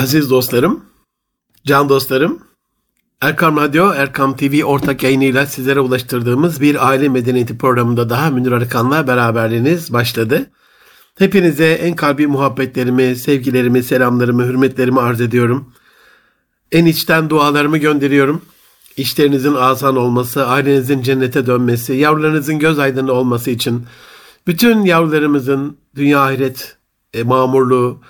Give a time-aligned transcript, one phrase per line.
[0.00, 0.84] Aziz dostlarım,
[1.66, 2.38] can dostlarım,
[3.20, 9.06] Erkam Radyo, Erkam TV ortak yayınıyla sizlere ulaştırdığımız bir aile medeniyeti programında daha Münir Arıkan'la
[9.06, 10.50] beraberliğiniz başladı.
[11.18, 15.72] Hepinize en kalbi muhabbetlerimi, sevgilerimi, selamlarımı, hürmetlerimi arz ediyorum.
[16.72, 18.42] En içten dualarımı gönderiyorum.
[18.96, 23.86] İşlerinizin asan olması, ailenizin cennete dönmesi, yavrularınızın göz aydınlı olması için
[24.46, 26.76] bütün yavrularımızın dünya ahiret
[27.14, 28.00] e, mamurluğu,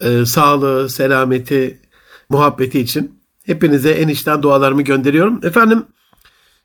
[0.00, 1.80] e, sağlığı, selameti,
[2.28, 5.40] muhabbeti için hepinize en içten dualarımı gönderiyorum.
[5.46, 5.86] Efendim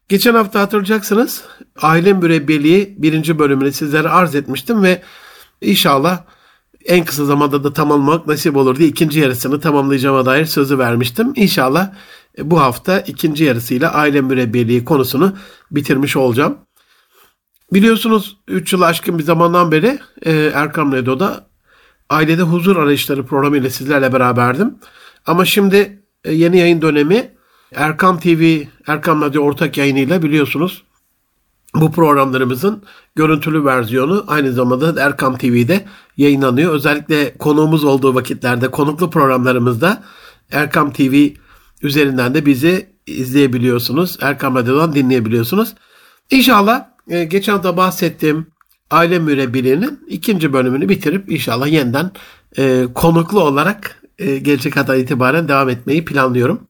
[0.09, 1.43] geçen hafta hatırlayacaksınız
[1.81, 5.01] aile mürebbiyeliği birinci bölümünü sizlere arz etmiştim ve
[5.61, 6.23] inşallah
[6.85, 11.33] en kısa zamanda da tamamlamak nasip olur diye ikinci yarısını tamamlayacağıma dair sözü vermiştim.
[11.35, 11.91] İnşallah
[12.37, 15.33] bu hafta ikinci yarısıyla aile mürebbiyeliği konusunu
[15.71, 16.57] bitirmiş olacağım.
[17.73, 21.48] Biliyorsunuz 3 yıl aşkın bir zamandan beri e, Erkam Radyo'da
[22.09, 24.75] Ailede Huzur Arayışları programı ile sizlerle beraberdim.
[25.25, 27.31] Ama şimdi e, yeni yayın dönemi
[27.75, 30.83] Erkam TV, Erkam Radyo ortak yayınıyla biliyorsunuz
[31.75, 32.83] bu programlarımızın
[33.15, 35.85] görüntülü versiyonu aynı zamanda Erkam TV'de
[36.17, 36.73] yayınlanıyor.
[36.73, 40.03] Özellikle konuğumuz olduğu vakitlerde konuklu programlarımızda
[40.51, 41.27] Erkam TV
[41.81, 44.17] üzerinden de bizi izleyebiliyorsunuz.
[44.21, 45.73] Erkam Radyo'dan dinleyebiliyorsunuz.
[46.31, 48.47] İnşallah e, geçen hafta bahsettiğim
[48.91, 52.11] aile mürebbiliğinin ikinci bölümünü bitirip inşallah yeniden
[52.57, 56.67] e, konuklu olarak e, gelecek hafta itibaren devam etmeyi planlıyorum.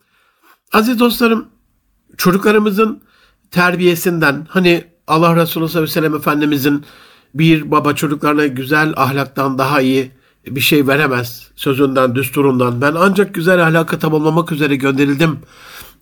[0.73, 1.47] Aziz dostlarım
[2.17, 3.01] çocuklarımızın
[3.51, 6.85] terbiyesinden hani Allah Resulü sallallahu aleyhi ve sellem Efendimizin
[7.33, 10.11] bir baba çocuklarına güzel ahlaktan daha iyi
[10.47, 12.81] bir şey veremez sözünden, düsturundan.
[12.81, 15.39] Ben ancak güzel ahlakı tamamlamak üzere gönderildim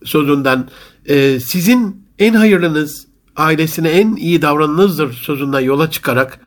[0.04, 0.70] sözünden.
[1.06, 3.07] Ee, sizin en hayırlınız,
[3.38, 6.40] ailesine en iyi davranınızdır sözünden yola çıkarak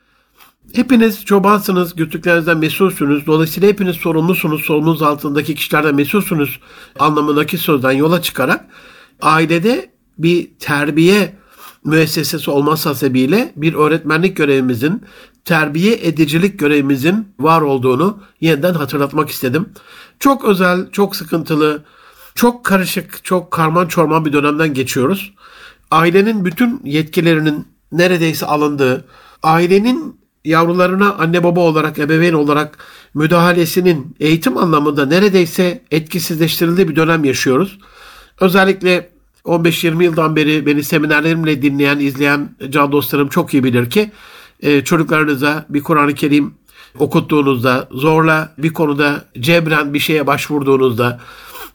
[0.75, 3.27] hepiniz çobansınız, güttüklerinizden mesulsünüz.
[3.27, 6.59] Dolayısıyla hepiniz sorumlusunuz, sorumlunuz altındaki kişilerden mesulsünüz
[6.99, 8.65] anlamındaki sözden yola çıkarak
[9.23, 11.37] ailede bir terbiye
[11.85, 15.03] müessesesi olması hasebiyle bir öğretmenlik görevimizin,
[15.45, 19.69] terbiye edicilik görevimizin var olduğunu yeniden hatırlatmak istedim.
[20.19, 21.85] Çok özel, çok sıkıntılı,
[22.35, 25.33] çok karışık, çok karman çorman bir dönemden geçiyoruz
[25.91, 29.05] ailenin bütün yetkilerinin neredeyse alındığı,
[29.43, 32.79] ailenin yavrularına anne baba olarak, ebeveyn olarak
[33.15, 37.79] müdahalesinin eğitim anlamında neredeyse etkisizleştirildiği bir dönem yaşıyoruz.
[38.41, 39.11] Özellikle
[39.45, 44.11] 15-20 yıldan beri beni seminerlerimle dinleyen, izleyen can dostlarım çok iyi bilir ki
[44.61, 46.55] e, çocuklarınıza bir Kur'an-ı Kerim
[46.99, 51.21] okuttuğunuzda, zorla bir konuda cebren bir şeye başvurduğunuzda,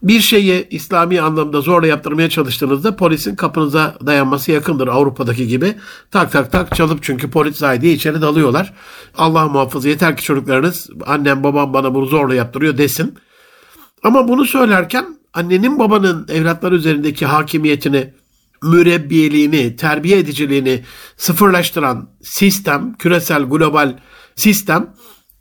[0.03, 5.75] bir şeyi İslami anlamda zorla yaptırmaya çalıştığınızda polisin kapınıza dayanması yakındır Avrupa'daki gibi.
[6.11, 8.73] Tak tak tak çalıp çünkü polis diye içeri dalıyorlar.
[9.17, 13.15] Allah muhafaza yeter ki çocuklarınız annem babam bana bunu zorla yaptırıyor desin.
[14.03, 18.13] Ama bunu söylerken annenin babanın evlatlar üzerindeki hakimiyetini,
[18.63, 20.83] mürebbiyeliğini, terbiye ediciliğini
[21.17, 23.97] sıfırlaştıran sistem, küresel global
[24.35, 24.93] sistem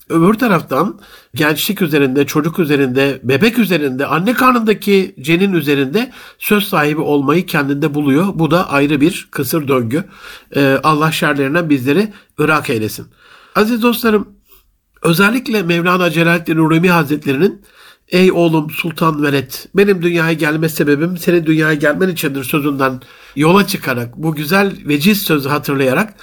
[0.08, 1.00] Öbür taraftan
[1.34, 8.26] gençlik üzerinde, çocuk üzerinde, bebek üzerinde, anne karnındaki cenin üzerinde söz sahibi olmayı kendinde buluyor.
[8.34, 10.04] Bu da ayrı bir kısır döngü.
[10.56, 13.06] Ee, Allah şerlerinden bizleri ırak eylesin.
[13.54, 14.28] Aziz dostlarım,
[15.02, 17.62] özellikle Mevlana Celaleddin Rumi Hazretleri'nin
[18.08, 23.00] Ey oğlum Sultan Veled, benim dünyaya gelme sebebim senin dünyaya gelmen içindir sözünden
[23.36, 26.14] yola çıkarak, bu güzel veciz sözü hatırlayarak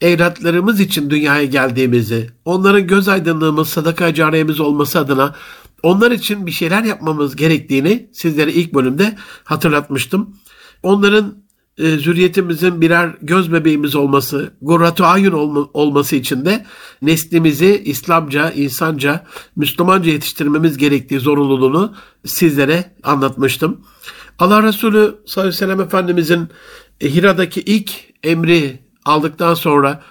[0.00, 5.34] evlatlarımız için dünyaya geldiğimizi, onların göz aydınlığımız, sadaka cariyemiz olması adına
[5.82, 10.36] onlar için bir şeyler yapmamız gerektiğini sizlere ilk bölümde hatırlatmıştım.
[10.82, 11.34] Onların
[11.78, 16.66] e, zürriyetimizin birer göz bebeğimiz olması, gurratu ayun olma, olması için de
[17.02, 19.26] neslimizi İslamca, insanca,
[19.56, 21.94] Müslümanca yetiştirmemiz gerektiği zorunluluğunu
[22.24, 23.80] sizlere anlatmıştım.
[24.38, 26.48] Allah Resulü sallallahu aleyhi ve sellem Efendimizin
[27.00, 27.92] e, Hira'daki ilk
[28.22, 30.02] emri aldıktan sonra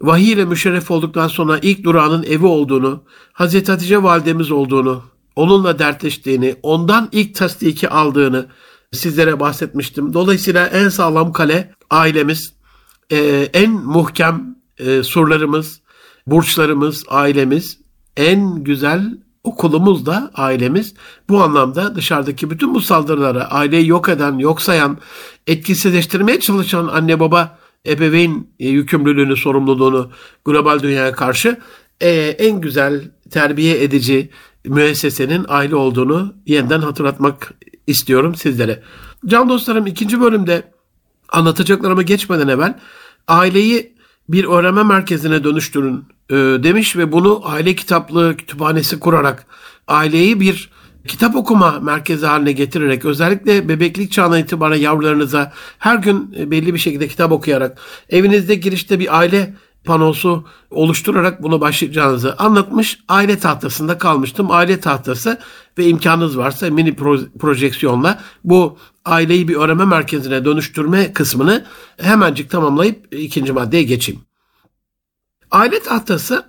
[0.00, 5.02] vahiy ile müşerref olduktan sonra ilk durağının evi olduğunu, Hazreti Hatice validemiz olduğunu,
[5.36, 8.46] onunla dertleştiğini, ondan ilk tasdiki aldığını
[8.92, 10.12] sizlere bahsetmiştim.
[10.12, 12.52] Dolayısıyla en sağlam kale ailemiz,
[13.10, 15.80] e, en muhkem e, surlarımız,
[16.26, 17.78] burçlarımız, ailemiz,
[18.16, 20.94] en güzel okulumuz da ailemiz.
[21.28, 24.98] Bu anlamda dışarıdaki bütün bu saldırılara aileyi yok eden, yok sayan,
[25.46, 30.10] etkisizleştirmeye çalışan anne baba ebeveyn e, yükümlülüğünü, sorumluluğunu
[30.44, 31.58] global dünyaya karşı
[32.00, 34.30] e, en güzel terbiye edici
[34.64, 37.54] müessesenin aile olduğunu yeniden hatırlatmak
[37.86, 38.82] istiyorum sizlere.
[39.26, 40.72] Can dostlarım ikinci bölümde
[41.28, 42.78] anlatacaklarıma geçmeden evvel
[43.28, 43.92] aileyi
[44.28, 49.46] bir öğrenme merkezine dönüştürün e, demiş ve bunu aile kitaplığı kütüphanesi kurarak
[49.88, 50.70] aileyi bir
[51.08, 56.78] kitap okuma merkezi haline getirerek özellikle bebeklik çağına itibaren yavrularınıza her gün e, belli bir
[56.78, 57.78] şekilde kitap okuyarak
[58.10, 62.98] evinizde girişte bir aile panosu oluşturarak bunu başlayacağınızı anlatmış.
[63.08, 64.50] Aile tahtasında kalmıştım.
[64.50, 65.38] Aile tahtası
[65.78, 66.96] ve imkanınız varsa mini
[67.38, 71.64] projeksiyonla bu aileyi bir öğrenme merkezine dönüştürme kısmını
[72.00, 74.20] hemencik tamamlayıp ikinci maddeye geçeyim.
[75.50, 76.44] Aile tahtası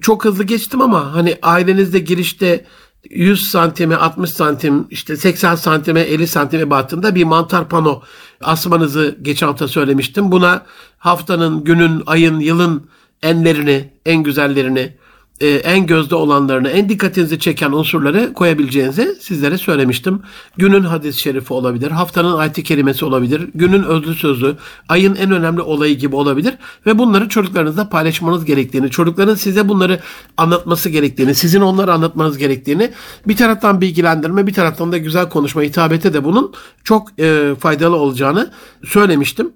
[0.00, 2.64] çok hızlı geçtim ama hani ailenizde girişte
[3.10, 8.02] 100 santime 60 santim işte 80 santime 50 santime battığında bir mantar pano
[8.40, 10.32] asmanızı geçen hafta söylemiştim.
[10.32, 10.66] Buna
[10.98, 12.88] haftanın, günün, ayın, yılın
[13.22, 14.96] enlerini, en güzellerini
[15.40, 20.22] e, en gözde olanlarını, en dikkatinizi çeken unsurları koyabileceğinizi sizlere söylemiştim.
[20.56, 24.56] Günün hadis-i şerifi olabilir, haftanın ayet kelimesi olabilir, günün özlü sözü,
[24.88, 26.54] ayın en önemli olayı gibi olabilir
[26.86, 30.00] ve bunları çocuklarınızla paylaşmanız gerektiğini, çocukların size bunları
[30.36, 32.90] anlatması gerektiğini, sizin onları anlatmanız gerektiğini
[33.28, 36.52] bir taraftan bilgilendirme, bir taraftan da güzel konuşma, hitabete de bunun
[36.84, 38.50] çok e, faydalı olacağını
[38.86, 39.52] söylemiştim.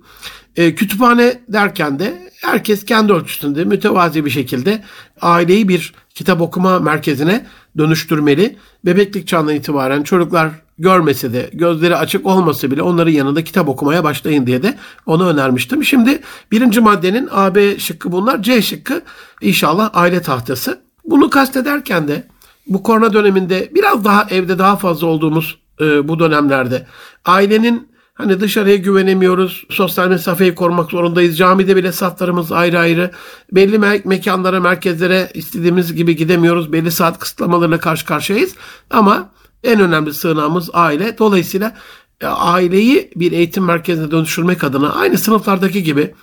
[0.57, 4.83] E, kütüphane derken de herkes kendi ölçüsünde mütevazi bir şekilde
[5.21, 7.47] aileyi bir kitap okuma merkezine
[7.79, 8.57] dönüştürmeli.
[8.85, 14.47] Bebeklik çağından itibaren çocuklar görmese de gözleri açık olmasa bile onların yanında kitap okumaya başlayın
[14.47, 15.85] diye de onu önermiştim.
[15.85, 16.21] Şimdi
[16.53, 18.43] birinci maddenin A, B şıkkı bunlar.
[18.43, 19.03] C şıkkı
[19.41, 20.81] inşallah aile tahtası.
[21.05, 22.27] Bunu kastederken de
[22.67, 26.87] bu korona döneminde biraz daha evde daha fazla olduğumuz e, bu dönemlerde
[27.25, 27.92] ailenin
[28.23, 29.65] Hani dışarıya güvenemiyoruz.
[29.71, 31.39] Sosyal mesafeyi korumak zorundayız.
[31.39, 33.11] Camide bile saflarımız ayrı ayrı.
[33.53, 36.73] Belli me- mekanlara, merkezlere istediğimiz gibi gidemiyoruz.
[36.73, 38.55] Belli saat kısıtlamalarıyla karşı karşıyayız.
[38.91, 39.31] Ama
[39.65, 41.19] en önemli sığınağımız aile.
[41.19, 41.75] Dolayısıyla
[42.21, 46.15] e, aileyi bir eğitim merkezine dönüştürmek adına aynı sınıflardaki gibi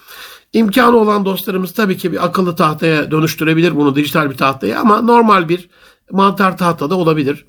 [0.54, 5.50] imkanı olan dostlarımız tabii ki bir akıllı tahtaya dönüştürebilir bunu dijital bir tahtaya ama normal
[5.50, 5.70] bir
[6.12, 7.46] mantar tahtada olabilir.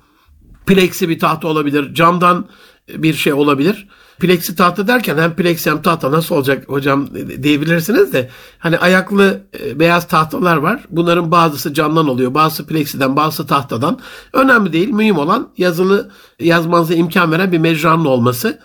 [0.67, 1.95] Plexi bir tahta olabilir.
[1.95, 2.47] Camdan
[2.89, 3.89] bir şey olabilir.
[4.21, 7.09] Plexi tahta derken hem plexi hem tahta nasıl olacak hocam
[7.43, 10.85] diyebilirsiniz de hani ayaklı e, beyaz tahtalar var.
[10.91, 12.35] Bunların bazısı camdan oluyor.
[12.35, 13.99] Bazısı plexiden bazısı tahtadan.
[14.33, 14.89] Önemli değil.
[14.89, 16.11] Mühim olan yazılı
[16.41, 18.61] yazmanıza imkan veren bir mecranın olması.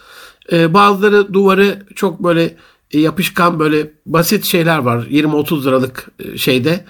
[0.52, 2.56] E, bazıları duvarı çok böyle
[2.94, 5.06] yapışkan böyle basit şeyler var.
[5.06, 6.86] 20-30 liralık e, şeyde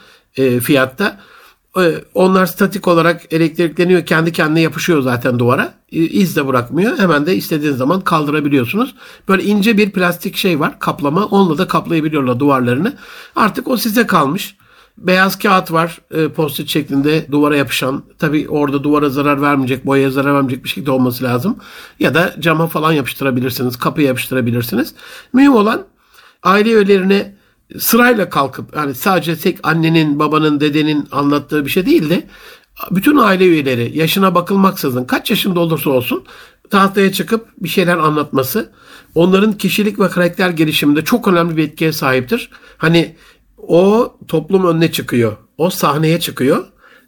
[0.61, 1.19] fiyatta.
[1.79, 4.05] Ee, onlar statik olarak elektrikleniyor.
[4.05, 5.73] Kendi kendine yapışıyor zaten duvara.
[5.91, 6.97] İz de bırakmıyor.
[6.97, 8.95] Hemen de istediğiniz zaman kaldırabiliyorsunuz.
[9.27, 10.79] Böyle ince bir plastik şey var.
[10.79, 11.25] Kaplama.
[11.25, 12.93] Onunla da kaplayabiliyorlar duvarlarını.
[13.35, 14.55] Artık o size kalmış.
[14.97, 18.03] Beyaz kağıt var e, post şeklinde duvara yapışan.
[18.19, 21.57] Tabi orada duvara zarar vermeyecek, boyaya zarar vermeyecek bir şekilde olması lazım.
[21.99, 24.93] Ya da cama falan yapıştırabilirsiniz, kapıya yapıştırabilirsiniz.
[25.33, 25.85] Mühim olan
[26.43, 27.35] aile üyelerine
[27.79, 32.27] sırayla kalkıp yani sadece tek annenin, babanın, dedenin anlattığı bir şey değil de
[32.91, 36.23] bütün aile üyeleri yaşına bakılmaksızın kaç yaşında olursa olsun
[36.69, 38.71] tahtaya çıkıp bir şeyler anlatması
[39.15, 42.49] onların kişilik ve karakter gelişiminde çok önemli bir etkiye sahiptir.
[42.77, 43.15] Hani
[43.57, 45.37] o toplum önüne çıkıyor.
[45.57, 46.65] O sahneye çıkıyor.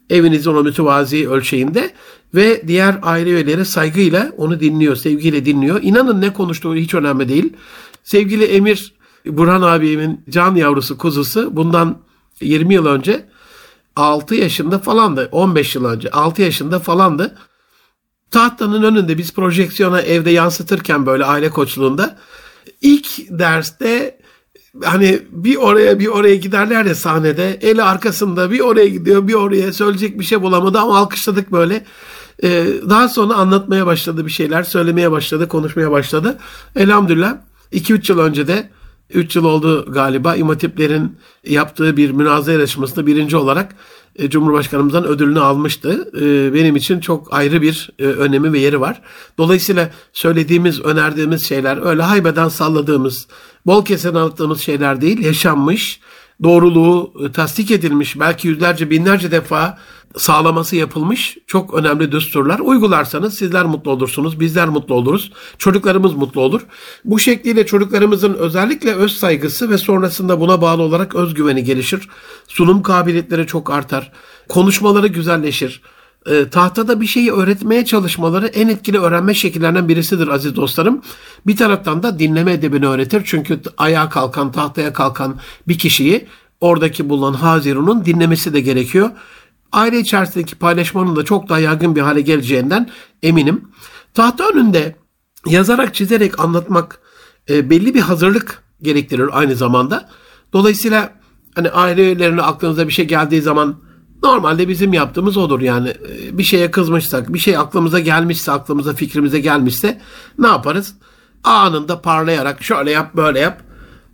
[0.10, 1.92] Evinizin o mütevazi ölçeğinde
[2.36, 5.80] ve diğer aile üyeleri saygıyla onu dinliyor, sevgiyle dinliyor.
[5.84, 7.54] İnanın ne konuştuğu hiç önemli değil.
[8.04, 8.94] Sevgili Emir
[9.30, 11.98] Burhan abimin can yavrusu kuzusu bundan
[12.42, 13.30] 20 yıl önce
[13.96, 15.30] 6 yaşında falandı.
[15.32, 17.36] 15 yıl önce 6 yaşında falandı.
[18.32, 22.18] Tahtanın önünde biz projeksiyona evde yansıtırken böyle aile koçluğunda
[22.82, 24.20] ilk derste
[24.84, 29.74] hani bir oraya bir oraya giderler ya sahnede eli arkasında bir oraya gidiyor bir oraya
[29.74, 31.86] söyleyecek bir şey bulamadı ama alkışladık böyle.
[32.44, 36.38] Ee, daha sonra anlatmaya başladı bir şeyler söylemeye başladı konuşmaya başladı.
[36.76, 37.38] Elhamdülillah
[37.74, 38.70] 2-3 yıl önce de
[39.14, 43.76] 3 yıl oldu galiba İmatiplerin yaptığı bir münazara yarışmasında birinci olarak
[44.16, 46.12] e, Cumhurbaşkanımızdan ödülünü almıştı.
[46.22, 49.02] E, benim için çok ayrı bir e, önemi ve yeri var.
[49.38, 53.28] Dolayısıyla söylediğimiz, önerdiğimiz şeyler öyle haybeden salladığımız,
[53.66, 56.00] bol kesen anlattığımız şeyler değil, yaşanmış,
[56.44, 59.78] doğruluğu tasdik edilmiş, belki yüzlerce, binlerce defa
[60.16, 62.60] sağlaması yapılmış çok önemli düsturlar.
[62.60, 66.62] Uygularsanız sizler mutlu olursunuz, bizler mutlu oluruz, çocuklarımız mutlu olur.
[67.06, 72.10] Bu şekliyle çocuklarımızın özellikle öz saygısı ve sonrasında buna bağlı olarak özgüveni gelişir.
[72.48, 74.12] Sunum kabiliyetleri çok artar.
[74.50, 75.82] Konuşmaları güzelleşir.
[76.26, 81.02] E, tahtada bir şeyi öğretmeye çalışmaları en etkili öğrenme şekillerinden birisidir aziz dostlarım.
[81.48, 83.22] Bir taraftan da dinleme edebini öğretir.
[83.26, 85.36] Çünkü ayağa kalkan, tahtaya kalkan
[85.68, 86.28] bir kişiyi
[86.62, 89.10] oradaki bulunan Hazirun'un dinlemesi de gerekiyor
[89.72, 92.90] aile içerisindeki paylaşmanın da çok daha yaygın bir hale geleceğinden
[93.24, 93.72] eminim.
[94.14, 94.96] Tahta önünde
[95.46, 97.00] yazarak çizerek anlatmak
[97.50, 100.10] e, belli bir hazırlık gerektirir aynı zamanda.
[100.54, 101.14] Dolayısıyla
[101.56, 103.88] hani aile üyelerine aklınıza bir şey geldiği zaman
[104.24, 105.94] Normalde bizim yaptığımız odur yani
[106.32, 110.02] bir şeye kızmışsak, bir şey aklımıza gelmişse, aklımıza fikrimize gelmişse
[110.40, 110.96] ne yaparız?
[111.44, 113.62] Anında parlayarak şöyle yap, böyle yap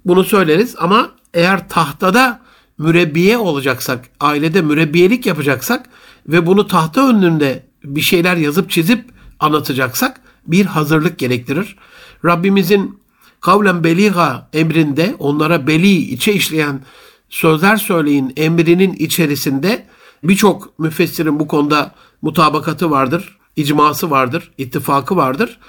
[0.05, 2.39] bunu söyleriz ama eğer tahtada
[2.77, 5.89] mürebbiye olacaksak, ailede mürebbiyelik yapacaksak
[6.27, 9.05] ve bunu tahta önünde bir şeyler yazıp çizip
[9.39, 11.75] anlatacaksak bir hazırlık gerektirir.
[12.25, 12.99] Rabbimizin
[13.41, 16.81] kavlen beliga emrinde onlara beli içe işleyen
[17.29, 19.85] sözler söyleyin emrinin içerisinde
[20.23, 25.59] birçok müfessirin bu konuda mutabakatı vardır, icması vardır, ittifakı vardır.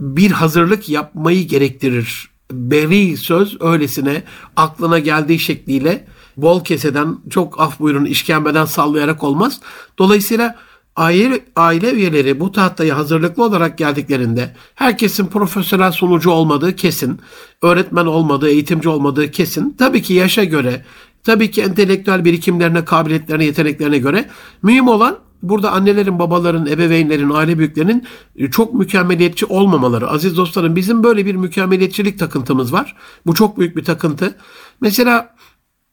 [0.00, 2.28] Bir hazırlık yapmayı gerektirir.
[2.52, 4.22] Beri söz öylesine
[4.56, 9.60] aklına geldiği şekliyle bol keseden çok af buyurun işkembeden sallayarak olmaz.
[9.98, 10.56] Dolayısıyla
[10.96, 17.20] aile, aile üyeleri bu tahtaya hazırlıklı olarak geldiklerinde herkesin profesyonel sunucu olmadığı kesin,
[17.62, 19.76] öğretmen olmadığı, eğitimci olmadığı kesin.
[19.78, 20.84] Tabii ki yaşa göre,
[21.24, 24.28] tabii ki entelektüel birikimlerine, kabiliyetlerine, yeteneklerine göre
[24.62, 28.04] mühim olan burada annelerin, babaların, ebeveynlerin, aile büyüklerinin
[28.50, 30.10] çok mükemmeliyetçi olmamaları.
[30.10, 32.96] Aziz dostlarım bizim böyle bir mükemmeliyetçilik takıntımız var.
[33.26, 34.34] Bu çok büyük bir takıntı.
[34.80, 35.33] Mesela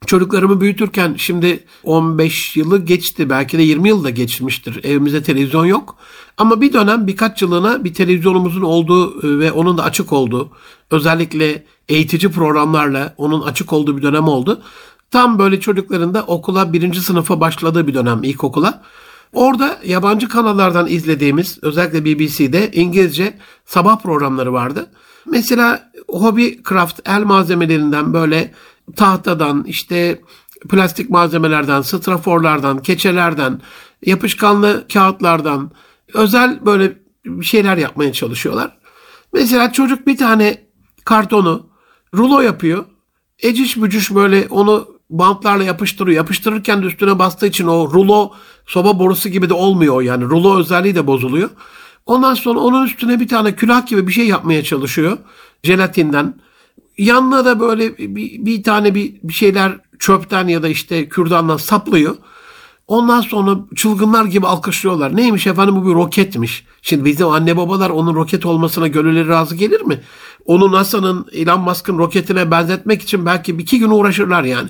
[0.05, 4.83] Çocuklarımı büyütürken şimdi 15 yılı geçti belki de 20 yılda geçmiştir.
[4.83, 5.95] Evimizde televizyon yok.
[6.37, 10.51] Ama bir dönem birkaç yılına bir televizyonumuzun olduğu e, ve onun da açık olduğu
[10.91, 14.61] özellikle eğitici programlarla onun açık olduğu bir dönem oldu.
[15.11, 18.81] Tam böyle çocukların da okula birinci sınıfa başladığı bir dönem ilkokula.
[19.33, 24.89] Orada yabancı kanallardan izlediğimiz özellikle BBC'de İngilizce sabah programları vardı.
[25.25, 28.51] Mesela hobby craft el malzemelerinden böyle
[28.95, 30.21] tahtadan, işte
[30.69, 33.61] plastik malzemelerden, straforlardan, keçelerden,
[34.05, 35.71] yapışkanlı kağıtlardan
[36.13, 36.97] özel böyle
[37.41, 38.77] şeyler yapmaya çalışıyorlar.
[39.33, 40.67] Mesela çocuk bir tane
[41.05, 41.69] kartonu
[42.13, 42.85] rulo yapıyor.
[43.39, 46.17] Eciş bücüş böyle onu bantlarla yapıştırıyor.
[46.17, 48.33] Yapıştırırken de üstüne bastığı için o rulo
[48.65, 50.23] soba borusu gibi de olmuyor yani.
[50.23, 51.49] Rulo özelliği de bozuluyor.
[52.05, 55.17] Ondan sonra onun üstüne bir tane külah gibi bir şey yapmaya çalışıyor.
[55.63, 56.33] Jelatinden.
[56.97, 62.15] Yanına da böyle bir, bir tane bir, bir şeyler çöpten ya da işte kürdandan saplıyor.
[62.87, 65.15] Ondan sonra çılgınlar gibi alkışlıyorlar.
[65.15, 66.65] Neymiş efendim bu bir roketmiş.
[66.81, 70.01] Şimdi bizim anne babalar onun roket olmasına gönülleri razı gelir mi?
[70.45, 74.69] Onu NASA'nın Elon Musk'ın roketine benzetmek için belki iki gün uğraşırlar yani.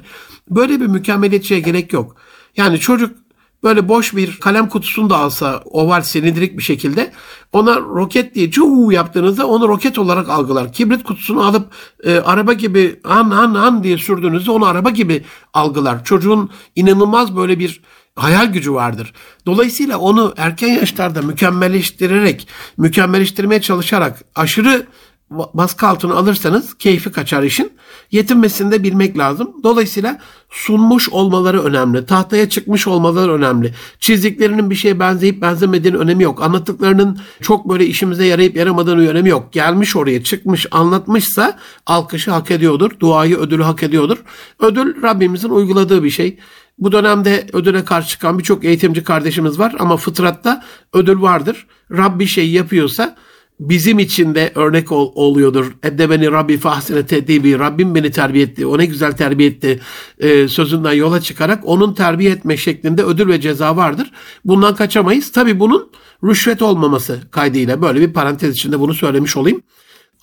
[0.49, 2.15] Böyle bir mükemmeliyetçiye gerek yok.
[2.57, 3.15] Yani çocuk
[3.63, 7.11] böyle boş bir kalem kutusunu da alsa oval silindirik bir şekilde
[7.51, 10.73] ona roket diye cuhu yaptığınızda onu roket olarak algılar.
[10.73, 11.71] Kibrit kutusunu alıp
[12.03, 16.03] e, araba gibi an an an diye sürdüğünüzde onu araba gibi algılar.
[16.05, 17.81] Çocuğun inanılmaz böyle bir
[18.15, 19.13] hayal gücü vardır.
[19.45, 24.87] Dolayısıyla onu erken yaşlarda mükemmelleştirerek, mükemmelleştirmeye çalışarak aşırı
[25.31, 27.71] baskı altına alırsanız keyfi kaçar işin.
[28.11, 29.53] Yetinmesini de bilmek lazım.
[29.63, 30.19] Dolayısıyla
[30.49, 32.05] sunmuş olmaları önemli.
[32.05, 33.73] Tahtaya çıkmış olmaları önemli.
[33.99, 36.43] Çizdiklerinin bir şeye benzeyip benzemediğinin önemi yok.
[36.43, 39.53] Anlattıklarının çok böyle işimize yarayıp yaramadığının önemi yok.
[39.53, 42.91] Gelmiş oraya çıkmış anlatmışsa alkışı hak ediyordur.
[42.99, 44.17] Duayı ödülü hak ediyordur.
[44.59, 46.37] Ödül Rabbimizin uyguladığı bir şey.
[46.77, 51.67] Bu dönemde ödüle karşı çıkan birçok eğitimci kardeşimiz var ama fıtratta ödül vardır.
[51.91, 53.15] Rab bir şey yapıyorsa
[53.61, 55.71] bizim için de örnek ol, oluyordur.
[55.83, 57.59] Eddebeni Rabbi fahsine tedibi.
[57.59, 58.65] Rabbim beni terbiye etti.
[58.65, 59.79] O ne güzel terbiye etti.
[60.19, 64.11] E, sözünden yola çıkarak onun terbiye etme şeklinde ödül ve ceza vardır.
[64.45, 65.31] Bundan kaçamayız.
[65.31, 65.91] Tabi bunun
[66.23, 69.61] rüşvet olmaması kaydıyla böyle bir parantez içinde bunu söylemiş olayım.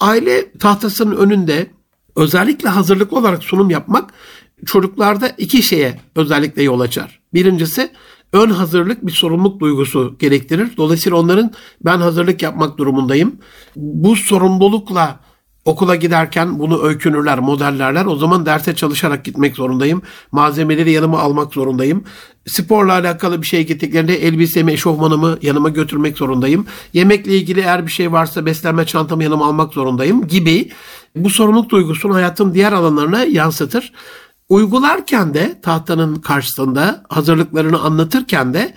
[0.00, 1.66] Aile tahtasının önünde
[2.16, 4.10] özellikle hazırlıklı olarak sunum yapmak
[4.66, 7.20] çocuklarda iki şeye özellikle yol açar.
[7.34, 7.90] Birincisi
[8.32, 10.76] ön hazırlık bir sorumluluk duygusu gerektirir.
[10.76, 11.50] Dolayısıyla onların
[11.84, 13.36] ben hazırlık yapmak durumundayım.
[13.76, 15.20] Bu sorumlulukla
[15.64, 18.06] okula giderken bunu öykünürler, modellerler.
[18.06, 20.02] O zaman derse çalışarak gitmek zorundayım.
[20.32, 22.04] Malzemeleri yanıma almak zorundayım.
[22.46, 26.66] Sporla alakalı bir şey gittiklerinde elbisemi, eşofmanımı yanıma götürmek zorundayım.
[26.92, 30.70] Yemekle ilgili eğer bir şey varsa beslenme çantamı yanıma almak zorundayım gibi
[31.16, 33.92] bu sorumluluk duygusunu hayatın diğer alanlarına yansıtır.
[34.48, 38.74] Uygularken de tahtanın karşısında hazırlıklarını anlatırken de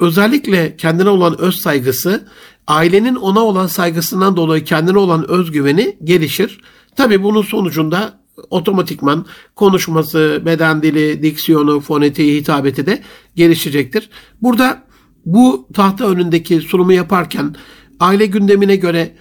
[0.00, 2.28] özellikle kendine olan öz saygısı,
[2.66, 6.60] ailenin ona olan saygısından dolayı kendine olan özgüveni gelişir.
[6.96, 9.26] Tabi bunun sonucunda otomatikman
[9.56, 13.02] konuşması, beden dili, diksiyonu, fonetiği, hitabeti de
[13.36, 14.10] gelişecektir.
[14.42, 14.82] Burada
[15.26, 17.56] bu tahta önündeki sunumu yaparken
[18.00, 19.14] aile gündemine göre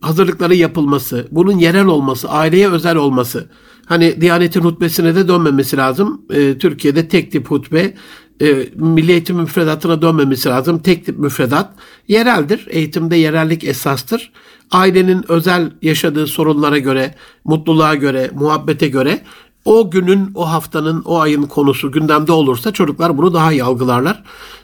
[0.00, 3.50] hazırlıkları yapılması, bunun yerel olması, aileye özel olması,
[3.90, 6.22] Hani Diyanet'in hutbesine de dönmemesi lazım.
[6.30, 7.94] E, Türkiye'de tek tip hutbe,
[8.42, 10.78] e, milli eğitim müfredatına dönmemesi lazım.
[10.78, 11.70] Tek tip müfredat
[12.08, 12.66] yereldir.
[12.70, 14.32] Eğitimde yerellik esastır.
[14.70, 19.22] Ailenin özel yaşadığı sorunlara göre, mutluluğa göre, muhabbete göre
[19.64, 24.22] o günün, o haftanın, o ayın konusu gündemde olursa çocuklar bunu daha iyi algılarlar.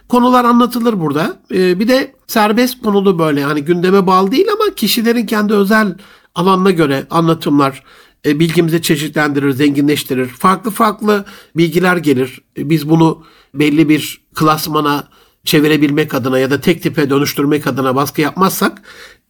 [0.09, 1.37] Konular anlatılır burada.
[1.55, 5.95] Ee, bir de serbest konulu böyle hani gündeme bağlı değil ama kişilerin kendi özel
[6.35, 7.83] alanına göre anlatımlar
[8.27, 10.27] e, bilgimizi çeşitlendirir, zenginleştirir.
[10.27, 11.25] Farklı farklı
[11.57, 12.41] bilgiler gelir.
[12.59, 15.09] E, biz bunu belli bir klasmana
[15.45, 18.83] çevirebilmek adına ya da tek tipe dönüştürmek adına baskı yapmazsak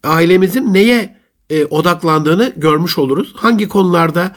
[0.04, 1.16] ailemizin neye
[1.50, 3.34] e, odaklandığını görmüş oluruz.
[3.36, 4.36] Hangi konularda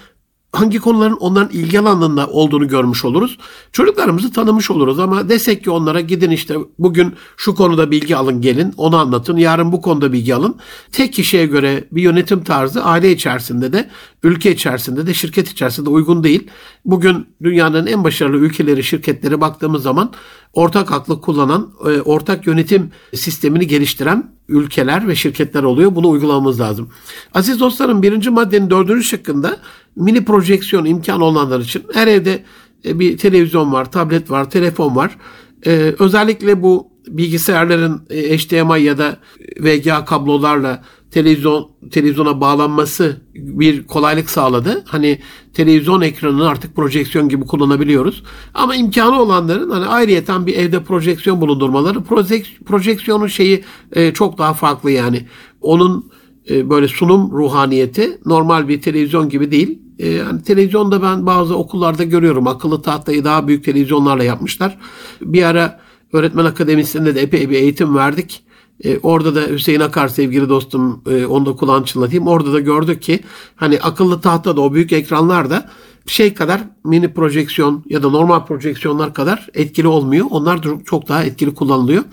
[0.51, 3.37] hangi konuların onların ilgi alanında olduğunu görmüş oluruz.
[3.71, 8.73] Çocuklarımızı tanımış oluruz ama desek ki onlara gidin işte bugün şu konuda bilgi alın gelin
[8.77, 9.37] onu anlatın.
[9.37, 10.55] Yarın bu konuda bilgi alın.
[10.91, 13.89] Tek kişiye göre bir yönetim tarzı aile içerisinde de
[14.23, 16.47] ülke içerisinde de şirket içerisinde de uygun değil.
[16.85, 20.13] Bugün dünyanın en başarılı ülkeleri şirketleri baktığımız zaman
[20.53, 25.95] ortak aklı kullanan, e, ortak yönetim sistemini geliştiren ülkeler ve şirketler oluyor.
[25.95, 26.89] Bunu uygulamamız lazım.
[27.33, 29.57] Aziz dostlarım birinci maddenin dördüncü şıkkında
[29.95, 32.43] mini projeksiyon imkanı olanlar için her evde
[32.85, 35.17] e, bir televizyon var, tablet var, telefon var.
[35.65, 39.17] Ee, özellikle bu bilgisayarların e, HDMI ya da
[39.59, 44.83] VGA kablolarla televizyon televizyona bağlanması bir kolaylık sağladı.
[44.87, 45.19] Hani
[45.53, 48.23] televizyon ekranını artık projeksiyon gibi kullanabiliyoruz.
[48.53, 54.53] Ama imkanı olanların hani ayrıyeten bir evde projeksiyon bulundurmaları projek, projeksiyonun şeyi e, çok daha
[54.53, 55.25] farklı yani.
[55.61, 56.11] Onun
[56.49, 59.79] e, böyle sunum ruhaniyeti normal bir televizyon gibi değil.
[59.99, 64.77] E, yani televizyonda ben bazı okullarda görüyorum akıllı tahtayı daha büyük televizyonlarla yapmışlar.
[65.21, 65.79] Bir ara
[66.13, 68.43] öğretmen akademisinde de epey bir eğitim verdik.
[68.83, 72.27] E, orada da Hüseyin Akar sevgili dostum e, onu da kulağını çınlatayım.
[72.27, 73.19] Orada da gördük ki
[73.55, 75.69] hani akıllı tahtada o büyük ekranlarda
[76.07, 80.25] şey kadar mini projeksiyon ya da normal projeksiyonlar kadar etkili olmuyor.
[80.29, 82.03] Onlar çok daha etkili kullanılıyor.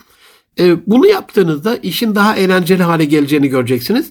[0.59, 4.11] E, bunu yaptığınızda işin daha eğlenceli hale geleceğini göreceksiniz.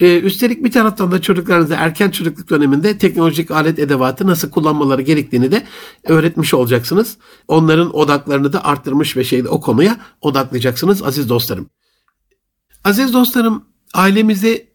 [0.00, 5.52] E, üstelik bir taraftan da çocuklarınıza erken çocukluk döneminde teknolojik alet edevatı nasıl kullanmaları gerektiğini
[5.52, 5.62] de
[6.04, 7.16] öğretmiş olacaksınız.
[7.48, 11.68] Onların odaklarını da arttırmış ve şeyde o konuya odaklayacaksınız aziz dostlarım.
[12.86, 13.64] Aziz dostlarım
[13.94, 14.68] ailemizi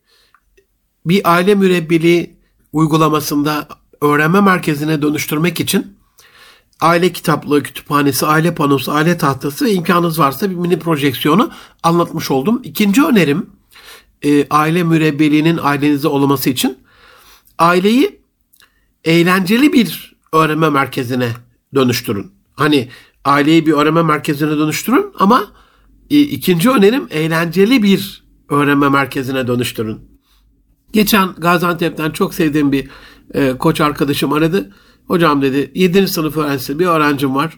[1.06, 2.36] bir aile mürebbili
[2.74, 3.68] uygulamasında
[4.02, 5.98] öğrenme merkezine dönüştürmek için
[6.82, 11.52] aile kitaplığı, kütüphanesi, aile panosu, aile tahtası ve imkanınız varsa bir mini projeksiyonu
[11.84, 12.62] anlatmış oldum.
[12.64, 13.50] İkinci önerim
[14.22, 16.78] e, aile mürebbeliğinin ailenizde olması için
[17.60, 18.22] aileyi
[19.04, 21.30] eğlenceli bir öğrenme merkezine
[21.76, 22.32] dönüştürün.
[22.56, 22.90] Hani
[23.26, 25.61] aileyi bir öğrenme merkezine dönüştürün ama
[26.20, 30.00] ikinci önerim eğlenceli bir öğrenme merkezine dönüştürün.
[30.94, 32.90] Geçen Gaziantep'ten çok sevdiğim bir
[33.34, 34.74] e, koç arkadaşım aradı.
[35.08, 36.08] Hocam dedi 7.
[36.08, 37.58] sınıf öğrencisi bir öğrencim var.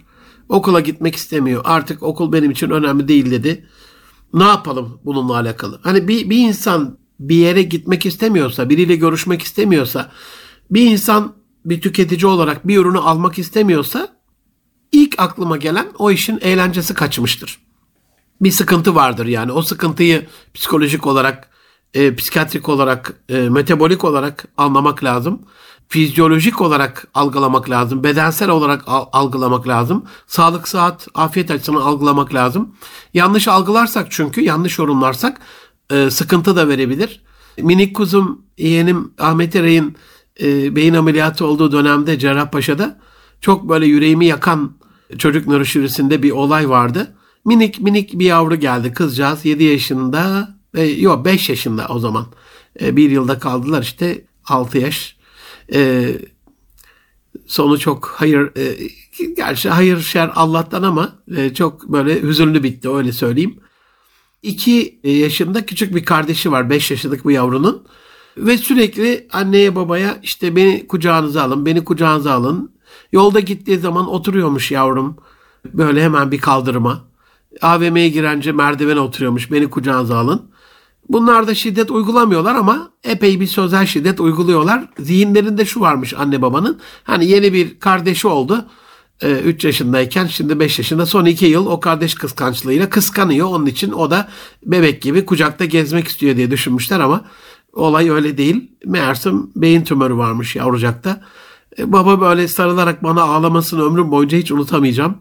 [0.49, 1.61] Okula gitmek istemiyor.
[1.65, 3.67] Artık okul benim için önemli değil dedi.
[4.33, 5.79] Ne yapalım bununla alakalı?
[5.83, 10.11] Hani bir, bir insan bir yere gitmek istemiyorsa, biriyle görüşmek istemiyorsa,
[10.71, 11.35] bir insan
[11.65, 14.07] bir tüketici olarak bir ürünü almak istemiyorsa
[14.91, 17.59] ilk aklıma gelen o işin eğlencesi kaçmıştır.
[18.43, 19.51] Bir sıkıntı vardır yani.
[19.51, 21.49] O sıkıntıyı psikolojik olarak,
[21.93, 25.41] e, psikiyatrik olarak, e, metabolik olarak anlamak lazım
[25.93, 32.75] fizyolojik olarak algılamak lazım, bedensel olarak algılamak lazım, sağlık, saat, afiyet açısından algılamak lazım.
[33.13, 35.41] Yanlış algılarsak çünkü, yanlış yorumlarsak
[35.89, 37.21] e, sıkıntı da verebilir.
[37.58, 39.95] Minik kuzum, yeğenim Ahmet Eray'ın
[40.41, 42.99] e, beyin ameliyatı olduğu dönemde Cerrahpaşa'da
[43.41, 44.71] çok böyle yüreğimi yakan
[45.17, 47.15] çocuk nörolojisinde bir olay vardı.
[47.45, 52.25] Minik minik bir yavru geldi kızcağız 7 yaşında, e, yok 5 yaşında o zaman.
[52.82, 55.17] E, bir yılda kaldılar işte 6 yaş.
[55.73, 56.12] E,
[57.45, 58.77] sonu çok hayır e,
[59.38, 63.60] gerçi hayır şer Allah'tan ama e, çok böyle hüzünlü bitti öyle söyleyeyim.
[64.43, 66.69] İki yaşında küçük bir kardeşi var.
[66.69, 67.88] Beş yaşındaki bu yavrunun.
[68.38, 72.71] Ve sürekli anneye babaya işte beni kucağınıza alın, beni kucağınıza alın.
[73.12, 75.17] Yolda gittiği zaman oturuyormuş yavrum.
[75.73, 77.12] Böyle hemen bir kaldırıma.
[77.61, 79.51] AVM'ye girince merdivene oturuyormuş.
[79.51, 80.41] Beni kucağınıza alın.
[81.09, 84.83] Bunlar da şiddet uygulamıyorlar ama epey bir sözel şiddet uyguluyorlar.
[84.99, 86.79] Zihinlerinde şu varmış anne babanın.
[87.03, 88.65] Hani yeni bir kardeşi oldu.
[89.21, 93.47] 3 ee, yaşındayken şimdi 5 yaşında son 2 yıl o kardeş kıskançlığıyla kıskanıyor.
[93.47, 94.29] Onun için o da
[94.65, 97.25] bebek gibi kucakta gezmek istiyor diye düşünmüşler ama
[97.73, 98.71] olay öyle değil.
[98.85, 101.21] Meğersem beyin tümörü varmış yavrucakta.
[101.79, 105.17] Ee, baba böyle sarılarak bana ağlamasını ömrüm boyunca hiç unutamayacağım.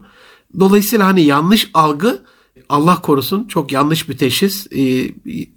[0.59, 2.21] Dolayısıyla hani yanlış algı
[2.69, 5.11] Allah korusun çok yanlış bir teşhis, e,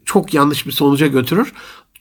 [0.05, 1.53] çok yanlış bir sonuca götürür.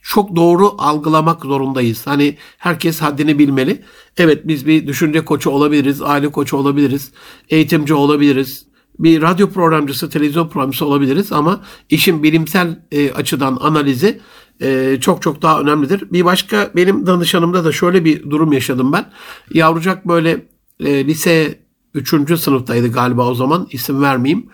[0.02, 2.06] Çok doğru algılamak zorundayız.
[2.06, 3.82] Hani herkes haddini bilmeli.
[4.16, 7.12] Evet biz bir düşünce koçu olabiliriz, aile koçu olabiliriz,
[7.48, 8.66] eğitimci olabiliriz,
[8.98, 14.20] bir radyo programcısı, televizyon programcısı olabiliriz ama işin bilimsel e, açıdan analizi
[14.62, 16.12] e, çok çok daha önemlidir.
[16.12, 19.10] Bir başka benim danışanımda da şöyle bir durum yaşadım ben.
[19.54, 20.46] Yavrucak böyle
[20.80, 21.65] lise
[21.96, 22.40] 3.
[22.40, 24.46] sınıftaydı galiba o zaman isim vermeyeyim.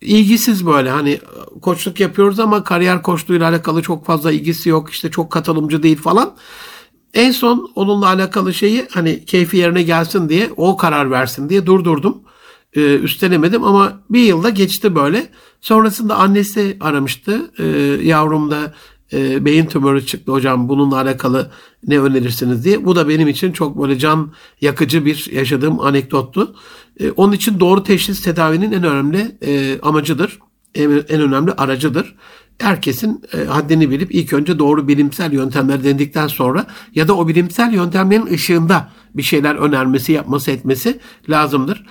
[0.00, 1.20] İlgisiz böyle hani
[1.62, 4.90] koçluk yapıyoruz ama kariyer koçluğuyla alakalı çok fazla ilgisi yok.
[4.90, 6.34] İşte çok katılımcı değil falan.
[7.14, 12.22] En son onunla alakalı şeyi hani keyfi yerine gelsin diye o karar versin diye durdurdum.
[12.76, 15.28] Ee, üstelemedim ama bir yılda geçti böyle.
[15.60, 17.50] Sonrasında annesi aramıştı.
[17.58, 17.66] Ee,
[18.02, 18.50] yavrum
[19.12, 21.50] e, beyin tümörü çıktı hocam bununla alakalı
[21.86, 22.84] ne önerirsiniz diye.
[22.84, 26.54] Bu da benim için çok böyle can yakıcı bir yaşadığım anekdottu.
[27.00, 30.38] E, onun için doğru teşhis tedavinin en önemli e, amacıdır.
[30.74, 32.14] En, en önemli aracıdır.
[32.58, 37.72] Herkesin e, haddini bilip ilk önce doğru bilimsel yöntemler denedikten sonra ya da o bilimsel
[37.72, 41.84] yöntemlerin ışığında bir şeyler önermesi, yapması, etmesi lazımdır.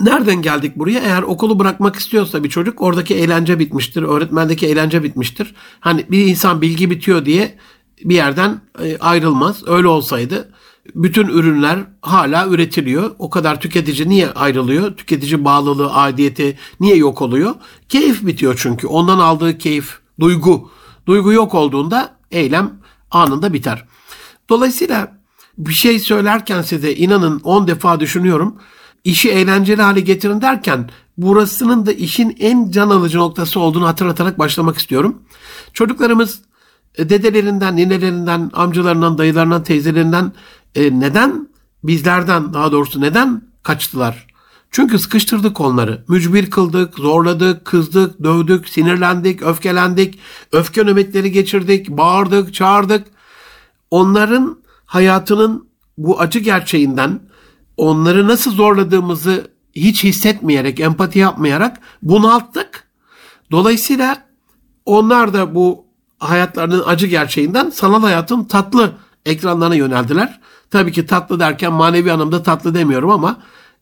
[0.00, 1.00] Nereden geldik buraya?
[1.00, 4.02] Eğer okulu bırakmak istiyorsa bir çocuk oradaki eğlence bitmiştir.
[4.02, 5.54] Öğretmendeki eğlence bitmiştir.
[5.80, 7.58] Hani bir insan bilgi bitiyor diye
[8.04, 9.68] bir yerden e, ayrılmaz.
[9.68, 10.52] Öyle olsaydı
[10.94, 13.10] bütün ürünler hala üretiliyor.
[13.18, 14.96] O kadar tüketici niye ayrılıyor?
[14.96, 17.54] Tüketici bağlılığı, aidiyeti niye yok oluyor?
[17.88, 18.86] Keyif bitiyor çünkü.
[18.86, 20.70] Ondan aldığı keyif, duygu.
[21.06, 22.72] Duygu yok olduğunda eylem
[23.10, 23.84] anında biter.
[24.48, 25.18] Dolayısıyla
[25.58, 28.56] bir şey söylerken size inanın 10 defa düşünüyorum.
[29.06, 34.78] İşi eğlenceli hale getirin derken burasının da işin en can alıcı noktası olduğunu hatırlatarak başlamak
[34.78, 35.22] istiyorum.
[35.72, 36.40] Çocuklarımız
[36.98, 40.32] e, dedelerinden, ninelerinden, amcalarından, dayılarından, teyzelerinden
[40.74, 41.48] e, neden
[41.84, 44.26] bizlerden daha doğrusu neden kaçtılar?
[44.70, 46.04] Çünkü sıkıştırdık onları.
[46.08, 50.18] Mücbir kıldık, zorladık, kızdık, dövdük, sinirlendik, öfkelendik,
[50.52, 53.06] öfke nöbetleri geçirdik, bağırdık, çağırdık.
[53.90, 57.20] Onların hayatının bu acı gerçeğinden
[57.76, 62.84] onları nasıl zorladığımızı hiç hissetmeyerek, empati yapmayarak bunalttık.
[63.50, 64.26] Dolayısıyla
[64.84, 65.84] onlar da bu
[66.18, 68.92] hayatlarının acı gerçeğinden sanal hayatın tatlı
[69.26, 70.40] ekranlarına yöneldiler.
[70.70, 73.36] Tabii ki tatlı derken manevi anlamda tatlı demiyorum ama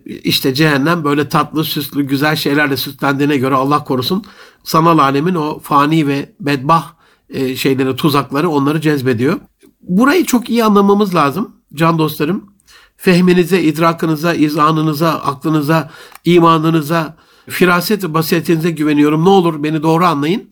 [0.07, 4.25] işte cehennem böyle tatlı, süslü, güzel şeylerle süslendiğine göre Allah korusun
[4.65, 6.93] sanal alemin o fani ve bedbah
[7.29, 9.41] e, şeyleri, tuzakları onları cezbediyor.
[9.81, 12.54] Burayı çok iyi anlamamız lazım can dostlarım.
[12.97, 15.91] Fehminize, idrakınıza, izanınıza, aklınıza,
[16.25, 17.17] imanınıza,
[17.49, 19.25] firaset ve basiretinize güveniyorum.
[19.25, 20.51] Ne olur beni doğru anlayın.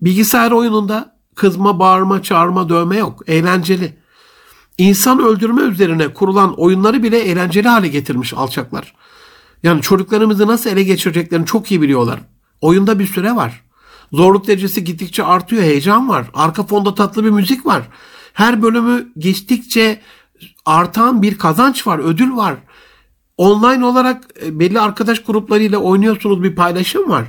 [0.00, 3.22] Bilgisayar oyununda kızma, bağırma, çağırma, dövme yok.
[3.26, 3.98] Eğlenceli.
[4.78, 8.94] İnsan öldürme üzerine kurulan oyunları bile eğlenceli hale getirmiş alçaklar.
[9.62, 12.20] Yani çocuklarımızı nasıl ele geçireceklerini çok iyi biliyorlar.
[12.60, 13.64] Oyunda bir süre var.
[14.12, 16.26] Zorluk derecesi gittikçe artıyor, heyecan var.
[16.34, 17.82] Arka fonda tatlı bir müzik var.
[18.32, 20.00] Her bölümü geçtikçe
[20.64, 22.56] artan bir kazanç var, ödül var.
[23.36, 27.24] Online olarak e, belli arkadaş gruplarıyla oynuyorsunuz bir paylaşım var.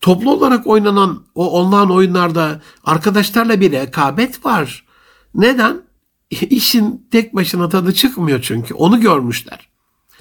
[0.00, 4.84] Toplu olarak oynanan o online oyunlarda arkadaşlarla bir rekabet var.
[5.34, 5.82] Neden?
[6.30, 8.74] İşin tek başına tadı çıkmıyor çünkü.
[8.74, 9.68] Onu görmüşler.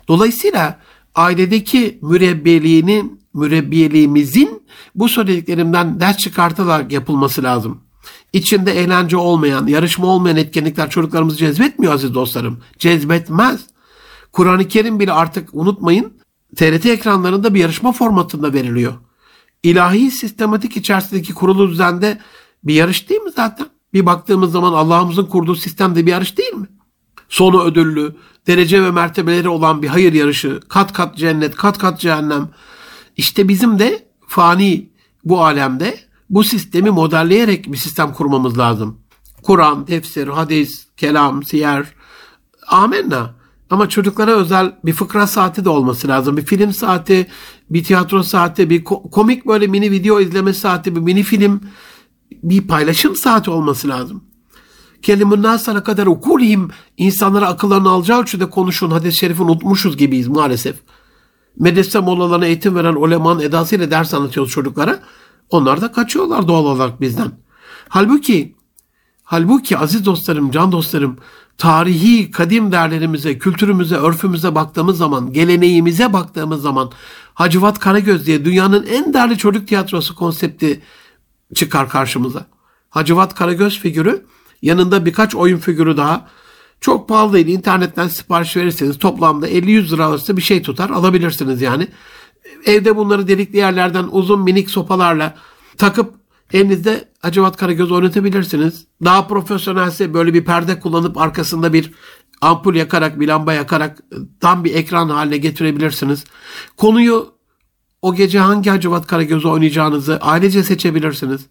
[0.08, 0.80] Dolayısıyla
[1.16, 4.64] ailedeki mürebbiyeliğinin, mürebbiyeliğimizin
[4.96, 7.85] bu söylediklerimden ders çıkartılarak yapılması lazım.
[8.36, 12.60] İçinde eğlence olmayan, yarışma olmayan etkinlikler çocuklarımızı cezbetmiyor aziz dostlarım.
[12.80, 13.62] Cezbetmez.
[14.32, 16.14] Kur'an-ı Kerim bile artık unutmayın
[16.56, 18.94] TRT ekranlarında bir yarışma formatında veriliyor.
[19.64, 22.22] İlahi sistematik içerisindeki kurulu düzende
[22.64, 23.68] bir yarış değil mi zaten?
[23.94, 26.68] Bir baktığımız zaman Allah'ımızın kurduğu sistem de bir yarış değil mi?
[27.30, 28.16] Sonu ödüllü,
[28.48, 32.50] derece ve mertebeleri olan bir hayır yarışı, kat kat cennet, kat kat cehennem.
[33.18, 34.90] İşte bizim de fani
[35.24, 39.00] bu alemde bu sistemi modelleyerek bir sistem kurmamız lazım.
[39.44, 41.86] Kur'an, tefsir, hadis, kelam, siyer,
[42.68, 43.36] amenna.
[43.70, 46.38] Ama çocuklara özel bir fıkra saati de olması lazım.
[46.38, 47.28] Bir film saati,
[47.70, 51.62] bir tiyatro saati, bir komik böyle mini video izleme saati, bir mini film,
[52.32, 54.24] bir paylaşım saati olması lazım.
[55.02, 58.92] Kelimun nasana kadar okulihim insanlara akıllarını alacağı ölçüde konuşun.
[58.92, 60.76] Hadis-i şerifi unutmuşuz gibiyiz maalesef.
[61.60, 65.00] Medrese molalarına eğitim veren ulemanın edasıyla ders anlatıyoruz çocuklara.
[65.50, 67.32] Onlar da kaçıyorlar doğal olarak bizden.
[67.90, 68.56] Halbuki
[69.24, 71.18] halbuki aziz dostlarım, can dostlarım
[71.58, 76.92] tarihi kadim değerlerimize, kültürümüze, örfümüze baktığımız zaman, geleneğimize baktığımız zaman
[77.34, 80.82] Hacivat Karagöz diye dünyanın en değerli çocuk tiyatrosu konsepti
[81.56, 82.46] çıkar karşımıza.
[82.90, 84.26] Hacivat Karagöz figürü
[84.62, 86.28] yanında birkaç oyun figürü daha
[86.82, 87.48] çok pahalı değil.
[87.48, 91.88] İnternetten sipariş verirseniz toplamda 50-100 lira arası bir şey tutar alabilirsiniz yani.
[92.66, 95.36] Evde bunları delikli yerlerden uzun minik sopalarla
[95.78, 96.14] takıp
[96.54, 98.86] elinizde Hacivat Karagöz oynatabilirsiniz.
[99.04, 101.92] Daha profesyonelse böyle bir perde kullanıp arkasında bir
[102.42, 103.98] ampul yakarak, bir lamba yakarak
[104.40, 106.24] tam bir ekran haline getirebilirsiniz.
[106.78, 107.36] Konuyu
[108.02, 111.42] o gece hangi Hacivat Karagöz'ü oynayacağınızı ailece seçebilirsiniz.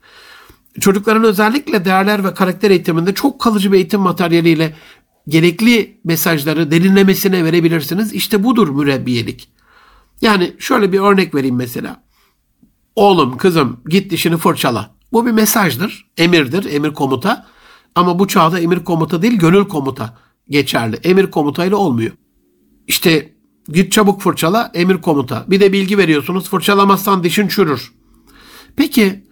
[0.80, 4.76] Çocukların özellikle değerler ve karakter eğitiminde çok kalıcı bir eğitim materyaliyle
[5.28, 8.12] gerekli mesajları derinlemesine verebilirsiniz.
[8.12, 9.53] İşte budur mürebbiyelik.
[10.20, 12.04] Yani şöyle bir örnek vereyim mesela.
[12.96, 14.94] Oğlum, kızım git dişini fırçala.
[15.12, 17.46] Bu bir mesajdır, emirdir, emir komuta.
[17.94, 20.96] Ama bu çağda emir komuta değil, gönül komuta geçerli.
[20.96, 22.12] Emir komutayla olmuyor.
[22.86, 23.32] İşte
[23.68, 25.44] git çabuk fırçala, emir komuta.
[25.48, 27.92] Bir de bilgi veriyorsunuz, fırçalamazsan dişin çürür.
[28.76, 29.24] Peki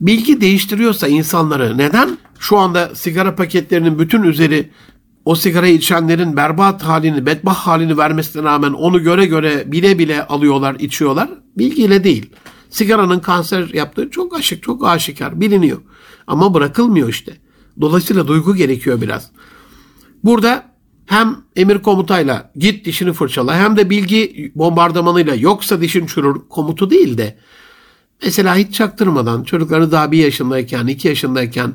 [0.00, 4.70] bilgi değiştiriyorsa insanları neden şu anda sigara paketlerinin bütün üzeri
[5.24, 10.76] o sigara içenlerin berbat halini, bedbah halini vermesine rağmen onu göre göre bile bile alıyorlar,
[10.78, 11.30] içiyorlar.
[11.58, 12.30] Bilgiyle değil.
[12.70, 15.78] Sigaranın kanser yaptığı çok aşık, çok aşikar, biliniyor.
[16.26, 17.36] Ama bırakılmıyor işte.
[17.80, 19.30] Dolayısıyla duygu gerekiyor biraz.
[20.24, 20.74] Burada
[21.06, 27.18] hem emir komutayla git dişini fırçala hem de bilgi bombardımanıyla yoksa dişin çürür komutu değil
[27.18, 27.38] de
[28.22, 31.74] mesela hiç çaktırmadan çocukları daha bir yaşındayken, iki yaşındayken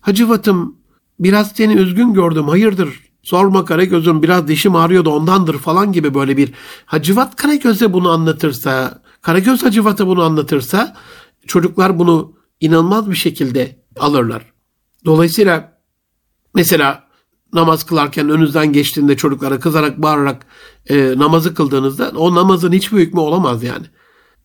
[0.00, 0.76] Hacıvatım
[1.20, 6.52] biraz seni üzgün gördüm hayırdır sorma Karagöz'üm biraz dişim ağrıyordu ondandır falan gibi böyle bir
[6.86, 10.96] Hacıvat Karagöz'e bunu anlatırsa Karagöz Hacıvat'a bunu anlatırsa
[11.46, 14.52] çocuklar bunu inanılmaz bir şekilde alırlar.
[15.04, 15.80] Dolayısıyla
[16.54, 17.04] mesela
[17.52, 20.46] namaz kılarken önünüzden geçtiğinde çocuklara kızarak bağırarak
[20.86, 23.86] e, namazı kıldığınızda o namazın hiçbir hükmü olamaz yani.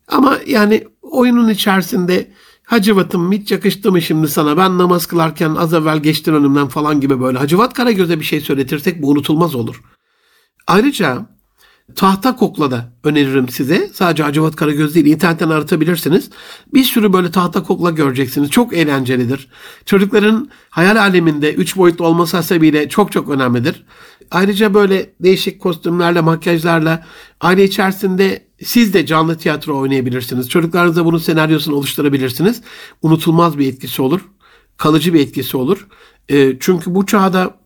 [0.08, 2.32] Ama yani oyunun içerisinde
[2.66, 7.20] Hacıvat'ım hiç yakıştı mı şimdi sana ben namaz kılarken az evvel geçtin önümden falan gibi
[7.20, 9.82] böyle Hacıvat Karagöz'e bir şey söyletirsek bu unutulmaz olur.
[10.66, 11.26] Ayrıca
[11.94, 13.90] Tahta Kokla da öneririm size.
[13.92, 16.30] Sadece Hacivat Karagöz değil internetten aratabilirsiniz.
[16.74, 18.50] Bir sürü böyle tahta kokla göreceksiniz.
[18.50, 19.48] Çok eğlencelidir.
[19.84, 23.84] Çocukların hayal aleminde üç boyutlu olması hasebiyle çok çok önemlidir.
[24.30, 27.06] Ayrıca böyle değişik kostümlerle, makyajlarla
[27.40, 30.48] aile içerisinde siz de canlı tiyatro oynayabilirsiniz.
[30.48, 32.62] Çocuklarınıza bunun senaryosunu oluşturabilirsiniz.
[33.02, 34.20] Unutulmaz bir etkisi olur.
[34.76, 35.86] Kalıcı bir etkisi olur.
[36.28, 37.56] E, çünkü bu çağda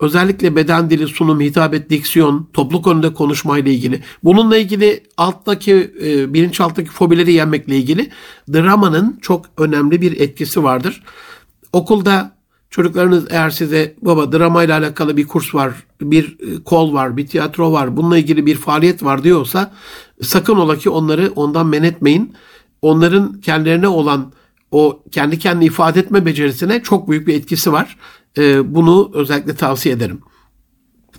[0.00, 4.02] Özellikle beden dili, sunum, hitabet, diksiyon, topluluk önünde konuşma ile ilgili.
[4.24, 8.10] Bununla ilgili alttaki, e, bilinçalttaki fobileri yenmekle ilgili
[8.52, 11.02] dramanın çok önemli bir etkisi vardır.
[11.72, 12.36] Okulda
[12.70, 17.26] çocuklarınız eğer size baba drama ile alakalı bir kurs var, bir e, kol var, bir
[17.26, 19.72] tiyatro var, bununla ilgili bir faaliyet var diyorsa
[20.22, 22.34] sakın ola ki onları ondan men etmeyin.
[22.82, 24.32] Onların kendilerine olan
[24.70, 27.96] o kendi kendini ifade etme becerisine çok büyük bir etkisi var.
[28.38, 30.20] E, bunu özellikle tavsiye ederim.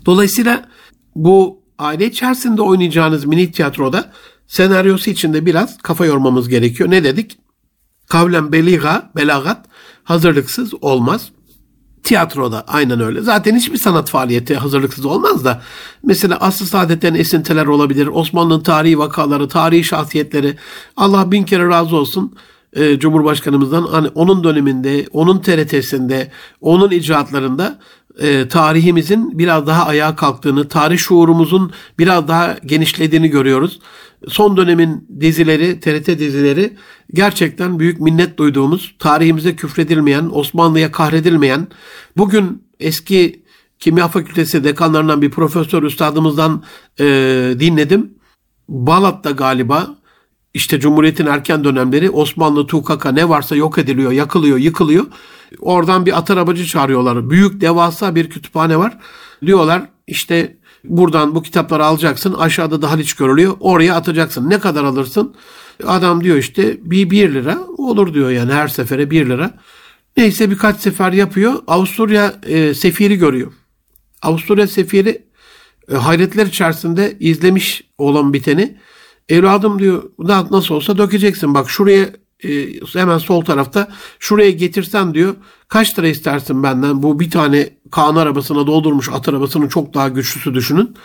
[0.05, 0.69] Dolayısıyla
[1.15, 4.11] bu aile içerisinde oynayacağınız mini tiyatroda
[4.47, 6.91] senaryosu içinde biraz kafa yormamız gerekiyor.
[6.91, 7.37] Ne dedik?
[8.07, 9.65] Kavlen beliga, belagat
[10.03, 11.31] hazırlıksız olmaz.
[12.07, 13.21] Tiyatroda aynen öyle.
[13.21, 15.61] Zaten hiçbir sanat faaliyeti hazırlıksız olmaz da.
[16.03, 18.07] Mesela asıl saadetten esintiler olabilir.
[18.07, 20.57] Osmanlı'nın tarihi vakaları, tarihi şahsiyetleri.
[20.97, 22.35] Allah bin kere razı olsun
[22.77, 27.79] e, Cumhurbaşkanımızdan hani onun döneminde, onun TRT'sinde, onun icraatlarında
[28.19, 33.79] e, tarihimizin biraz daha ayağa kalktığını, tarih şuurumuzun biraz daha genişlediğini görüyoruz.
[34.27, 36.73] Son dönemin dizileri, TRT dizileri
[37.13, 41.67] gerçekten büyük minnet duyduğumuz, tarihimize küfredilmeyen, Osmanlı'ya kahredilmeyen,
[42.17, 43.43] bugün eski
[43.79, 46.63] Kimya Fakültesi dekanlarından bir profesör üstadımızdan
[46.99, 47.05] e,
[47.59, 48.13] dinledim.
[48.69, 49.96] Balat'ta galiba
[50.57, 55.05] işte Cumhuriyet'in erken dönemleri Osmanlı, Tukaka ne varsa yok ediliyor, yakılıyor, yıkılıyor.
[55.59, 57.29] Oradan bir at arabacı çağırıyorlar.
[57.29, 58.97] Büyük devasa bir kütüphane var.
[59.45, 62.33] Diyorlar işte buradan bu kitapları alacaksın.
[62.33, 63.57] Aşağıda da Haliç görülüyor.
[63.59, 64.49] Oraya atacaksın.
[64.49, 65.35] Ne kadar alırsın?
[65.87, 69.51] Adam diyor işte bir, bir lira olur diyor yani her sefere bir lira.
[70.17, 71.53] Neyse birkaç sefer yapıyor.
[71.67, 73.53] Avusturya e, sefiri görüyor.
[74.21, 75.25] Avusturya sefiri
[75.91, 78.77] e, hayretler içerisinde izlemiş olan biteni.
[79.29, 80.03] Evladım diyor
[80.51, 81.53] nasıl olsa dökeceksin.
[81.53, 82.09] Bak şuraya
[82.43, 82.49] e,
[82.93, 83.87] hemen sol tarafta
[84.19, 85.35] şuraya getirsen diyor
[85.67, 90.53] kaç lira istersin benden bu bir tane Kaan arabasına doldurmuş at arabasının çok daha güçlüsü
[90.53, 90.95] düşünün.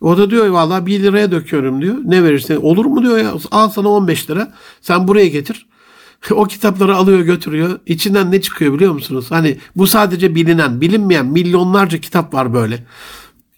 [0.00, 1.96] O da diyor valla 1 liraya döküyorum diyor.
[2.04, 5.66] Ne verirse olur mu diyor ya al sana 15 lira sen buraya getir.
[6.30, 7.80] o kitapları alıyor götürüyor.
[7.86, 9.26] İçinden ne çıkıyor biliyor musunuz?
[9.30, 12.86] Hani bu sadece bilinen bilinmeyen milyonlarca kitap var böyle.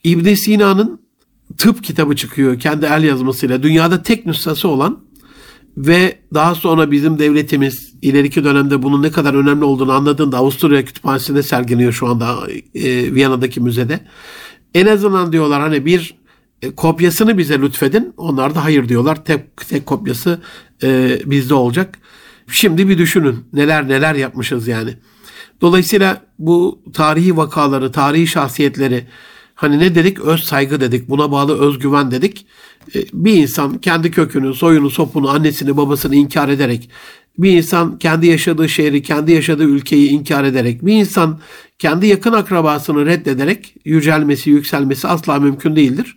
[0.05, 1.01] İbn Sina'nın
[1.57, 3.63] tıp kitabı çıkıyor kendi el yazmasıyla.
[3.63, 5.09] Dünyada tek nüshası olan
[5.77, 11.43] ve daha sonra bizim devletimiz ileriki dönemde bunun ne kadar önemli olduğunu anladığında Avusturya Kütüphanesi'nde
[11.43, 12.37] sergileniyor şu anda
[12.75, 14.01] e, Viyana'daki müzede.
[14.75, 16.15] En azından diyorlar hani bir
[16.63, 18.15] e, kopyasını bize lütfedin.
[18.17, 19.25] Onlar da hayır diyorlar.
[19.25, 20.41] Tek, tek kopyası
[20.83, 21.99] e, bizde olacak.
[22.51, 24.95] Şimdi bir düşünün neler neler yapmışız yani.
[25.61, 29.07] Dolayısıyla bu tarihi vakaları, tarihi şahsiyetleri
[29.59, 30.21] Hani ne dedik?
[30.21, 31.09] Öz saygı dedik.
[31.09, 32.47] Buna bağlı özgüven dedik.
[32.95, 36.91] E, bir insan kendi kökünü, soyunu, sopunu, annesini, babasını inkar ederek
[37.39, 41.41] bir insan kendi yaşadığı şehri, kendi yaşadığı ülkeyi inkar ederek, bir insan
[41.79, 46.17] kendi yakın akrabasını reddederek yücelmesi, yükselmesi asla mümkün değildir.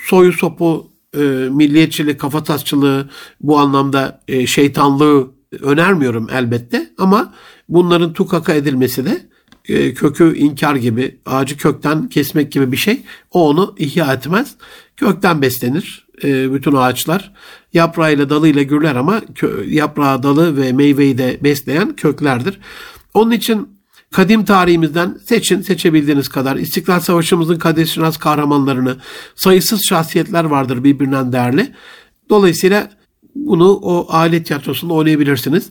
[0.00, 1.18] Soyu sopu, e,
[1.50, 7.34] milliyetçilik, kafatasçılığı bu anlamda e, şeytanlığı önermiyorum elbette ama
[7.68, 9.33] bunların tukaka edilmesi de
[9.68, 13.02] e, kökü inkar gibi, ağacı kökten kesmek gibi bir şey.
[13.30, 14.54] O onu ihya etmez.
[14.96, 17.32] Kökten beslenir e, bütün ağaçlar.
[17.72, 19.22] Yaprağıyla dalıyla gürler ama
[19.66, 22.60] yaprağı, dalı ve meyveyi de besleyen köklerdir.
[23.14, 23.68] Onun için
[24.12, 26.56] kadim tarihimizden seçin seçebildiğiniz kadar.
[26.56, 28.96] İstiklal Savaşımızın kader şinas kahramanlarını
[29.34, 31.72] sayısız şahsiyetler vardır birbirinden değerli.
[32.30, 32.90] Dolayısıyla
[33.34, 35.70] bunu o aile tiyatrosunda oynayabilirsiniz.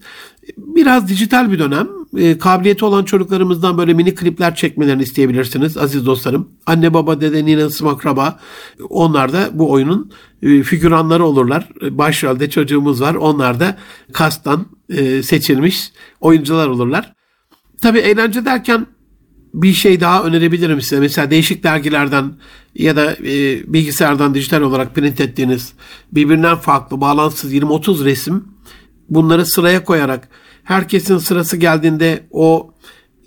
[0.58, 1.88] Biraz dijital bir dönem.
[2.18, 6.50] E, kabiliyeti olan çocuklarımızdan böyle mini klipler çekmelerini isteyebilirsiniz aziz dostlarım.
[6.66, 8.40] Anne baba dede nine akraba
[8.90, 11.70] onlar da bu oyunun e, figüranları olurlar.
[11.82, 13.16] Başrolde çocuğumuz var.
[13.16, 13.78] Onlar da
[14.14, 17.14] kastan e, seçilmiş oyuncular olurlar.
[17.82, 18.88] Tabii eğlence derken
[19.54, 21.00] bir şey daha önerebilirim size.
[21.00, 22.34] Mesela değişik dergilerden
[22.76, 25.74] ya da e, bilgisayardan dijital olarak print ettiğiniz
[26.12, 28.48] birbirinden farklı bağlantısız 20-30 resim
[29.10, 30.30] bunları sıraya koyarak
[30.64, 32.74] herkesin sırası geldiğinde o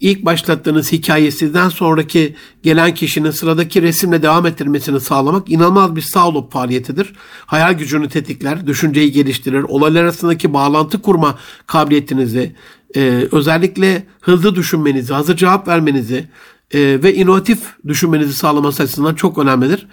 [0.01, 7.13] ilk başlattığınız hikayesinden sonraki gelen kişinin sıradaki resimle devam ettirmesini sağlamak inanılmaz bir sağlık faaliyetidir.
[7.47, 12.57] Hayal gücünü tetikler, düşünceyi geliştirir, olaylar arasındaki bağlantı kurma kabiliyetinizi,
[12.97, 16.29] e, özellikle hızlı düşünmenizi, hazır cevap vermenizi
[16.75, 19.87] e, ve inovatif düşünmenizi sağlaması açısından çok önemlidir.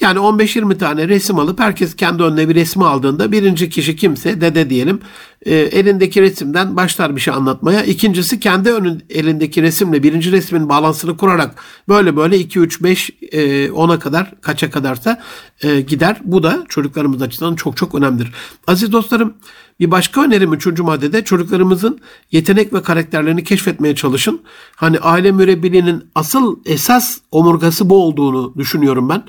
[0.00, 4.70] Yani 15-20 tane resim alıp herkes kendi önüne bir resmi aldığında birinci kişi kimse dede
[4.70, 5.00] diyelim
[5.42, 7.84] e, elindeki resimden başlar bir şey anlatmaya.
[7.84, 11.54] İkincisi kendi önün elindeki resimle birinci resmin balansını kurarak
[11.88, 15.22] böyle böyle 2 3 5 e, 10'a kadar kaça kadarsa
[15.62, 16.20] e, gider.
[16.24, 18.32] Bu da çocuklarımız açısından çok çok önemlidir.
[18.66, 19.34] Aziz dostlarım
[19.80, 22.00] bir başka önerim üçüncü maddede çocuklarımızın
[22.32, 24.40] yetenek ve karakterlerini keşfetmeye çalışın.
[24.76, 29.22] Hani aile mürebbiliğinin asıl esas omurgası bu olduğunu düşünüyorum ben.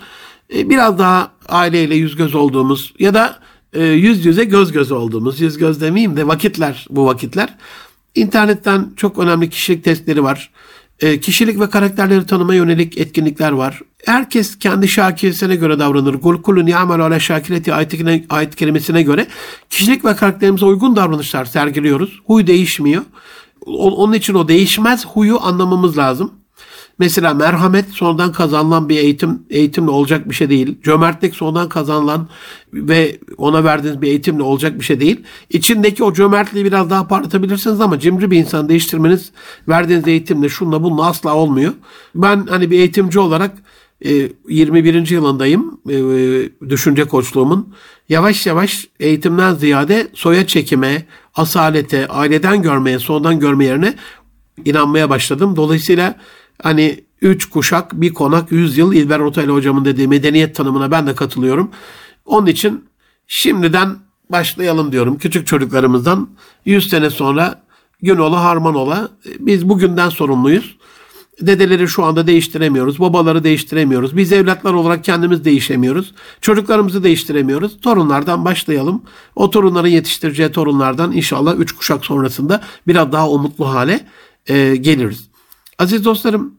[0.53, 3.39] E, biraz daha aileyle yüz göz olduğumuz ya da
[3.73, 7.58] e, yüz yüze göz göz olduğumuz, yüz göz demeyeyim de vakitler bu vakitler.
[8.15, 10.51] İnternetten çok önemli kişilik testleri var.
[10.99, 13.81] E, kişilik ve karakterleri tanıma yönelik etkinlikler var.
[14.05, 16.21] Herkes kendi şakiyesine göre davranır.
[16.21, 17.93] Kul kulun ya'mel ala şakireti ayet,
[18.29, 19.27] ayet kelimesine göre
[19.69, 22.21] kişilik ve karakterimize uygun davranışlar sergiliyoruz.
[22.25, 23.01] Huy değişmiyor.
[23.65, 26.34] Onun için o değişmez huyu anlamamız lazım.
[26.99, 30.77] Mesela merhamet sonradan kazanılan bir eğitim eğitimle olacak bir şey değil.
[30.84, 32.27] Cömertlik sonradan kazanılan
[32.73, 35.23] ve ona verdiğiniz bir eğitimle olacak bir şey değil.
[35.49, 39.31] İçindeki o cömertliği biraz daha parlatabilirsiniz ama cimri bir insan değiştirmeniz
[39.67, 41.73] verdiğiniz eğitimle şunla bununla asla olmuyor.
[42.15, 43.51] Ben hani bir eğitimci olarak
[44.01, 44.95] 21.
[45.12, 47.73] E, yılındayım e, düşünce koçluğumun.
[48.10, 51.05] Yavaş yavaş eğitimden ziyade soya çekime,
[51.36, 53.93] asalete, aileden görmeye, sondan görme yerine
[54.65, 55.55] inanmaya başladım.
[55.55, 56.15] Dolayısıyla
[56.63, 61.15] Hani üç kuşak bir konak yüz yıl İlber Ortaylı hocamın dediği medeniyet tanımına ben de
[61.15, 61.72] katılıyorum.
[62.26, 62.86] Onun için
[63.28, 63.96] şimdiden
[64.30, 65.18] başlayalım diyorum.
[65.18, 66.30] Küçük çocuklarımızdan
[66.65, 67.63] 100 sene sonra
[68.02, 70.78] gün ola harman ola biz bugünden sorumluyuz.
[71.41, 73.00] Dedeleri şu anda değiştiremiyoruz.
[73.00, 74.18] Babaları değiştiremiyoruz.
[74.18, 76.13] Biz evlatlar olarak kendimiz değişemiyoruz.
[76.41, 77.82] Çocuklarımızı değiştiremiyoruz.
[77.82, 79.02] Torunlardan başlayalım.
[79.36, 84.08] O torunların yetiştireceği torunlardan inşallah üç kuşak sonrasında biraz daha umutlu hale
[84.48, 85.30] e, geliriz.
[85.80, 86.56] Aziz dostlarım,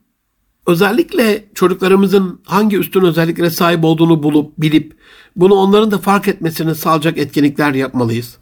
[0.66, 4.96] özellikle çocuklarımızın hangi üstün özelliklere sahip olduğunu bulup bilip
[5.36, 8.38] bunu onların da fark etmesini sağlayacak etkinlikler yapmalıyız.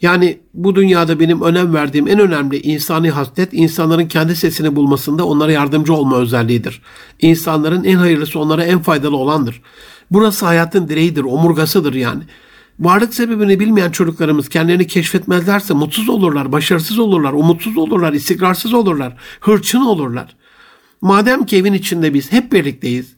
[0.00, 5.52] Yani bu dünyada benim önem verdiğim en önemli insani haslet insanların kendi sesini bulmasında onlara
[5.52, 6.82] yardımcı olma özelliğidir.
[7.20, 9.62] İnsanların en hayırlısı onlara en faydalı olandır.
[10.10, 12.22] Burası hayatın direğidir, omurgasıdır yani.
[12.80, 19.80] Varlık sebebini bilmeyen çocuklarımız kendilerini keşfetmezlerse mutsuz olurlar, başarısız olurlar, umutsuz olurlar, istikrarsız olurlar, hırçın
[19.80, 20.36] olurlar.
[21.00, 23.16] Madem ki evin içinde biz hep birlikteyiz.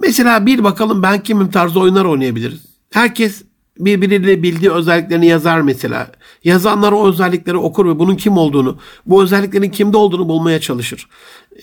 [0.00, 2.60] Mesela bir bakalım ben kimim tarzı oyunlar oynayabiliriz.
[2.92, 3.42] Herkes
[3.78, 6.10] birbiriyle bildiği özelliklerini yazar mesela.
[6.44, 11.08] Yazanlar o özellikleri okur ve bunun kim olduğunu, bu özelliklerin kimde olduğunu bulmaya çalışır.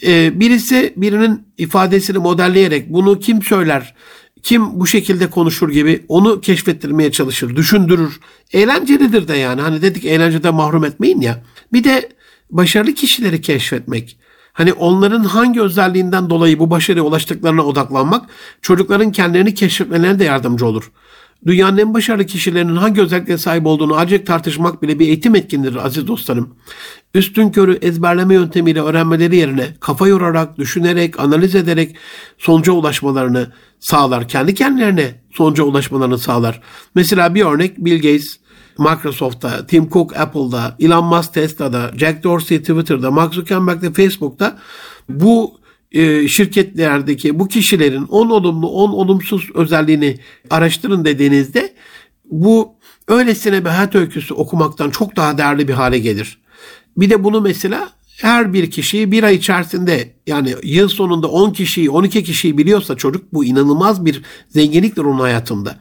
[0.05, 3.95] Ee, birisi birinin ifadesini modelleyerek bunu kim söyler,
[4.43, 8.19] kim bu şekilde konuşur gibi onu keşfettirmeye çalışır, düşündürür.
[8.53, 9.61] Eğlencelidir de yani.
[9.61, 11.43] Hani dedik eğlencede mahrum etmeyin ya.
[11.73, 12.09] Bir de
[12.49, 14.17] başarılı kişileri keşfetmek.
[14.53, 18.29] Hani onların hangi özelliğinden dolayı bu başarıya ulaştıklarına odaklanmak
[18.61, 20.91] çocukların kendilerini keşfetmelerine de yardımcı olur.
[21.45, 26.07] Dünyanın en başarılı kişilerinin hangi özelliklere sahip olduğunu acil tartışmak bile bir eğitim etkinliğidir aziz
[26.07, 26.55] dostlarım.
[27.13, 31.95] Üstün körü ezberleme yöntemiyle öğrenmeleri yerine kafa yorarak, düşünerek, analiz ederek
[32.37, 34.27] sonuca ulaşmalarını sağlar.
[34.27, 36.61] Kendi kendilerine sonuca ulaşmalarını sağlar.
[36.95, 38.37] Mesela bir örnek Bill Gates
[38.77, 44.57] Microsoft'ta, Tim Cook Apple'da, Elon Musk Tesla'da, Jack Dorsey Twitter'da, Mark Zuckerberg de Facebook'ta
[45.09, 45.60] bu
[45.91, 50.19] e, şirketlerdeki bu kişilerin 10 olumlu 10 olumsuz özelliğini
[50.49, 51.73] araştırın dediğinizde
[52.25, 52.75] bu
[53.07, 56.41] öylesine bir hayat öyküsü okumaktan çok daha değerli bir hale gelir.
[56.97, 61.89] Bir de bunu mesela her bir kişiyi bir ay içerisinde yani yıl sonunda 10 kişiyi
[61.89, 65.79] 12 kişiyi biliyorsa çocuk bu inanılmaz bir zenginliktir onun hayatında.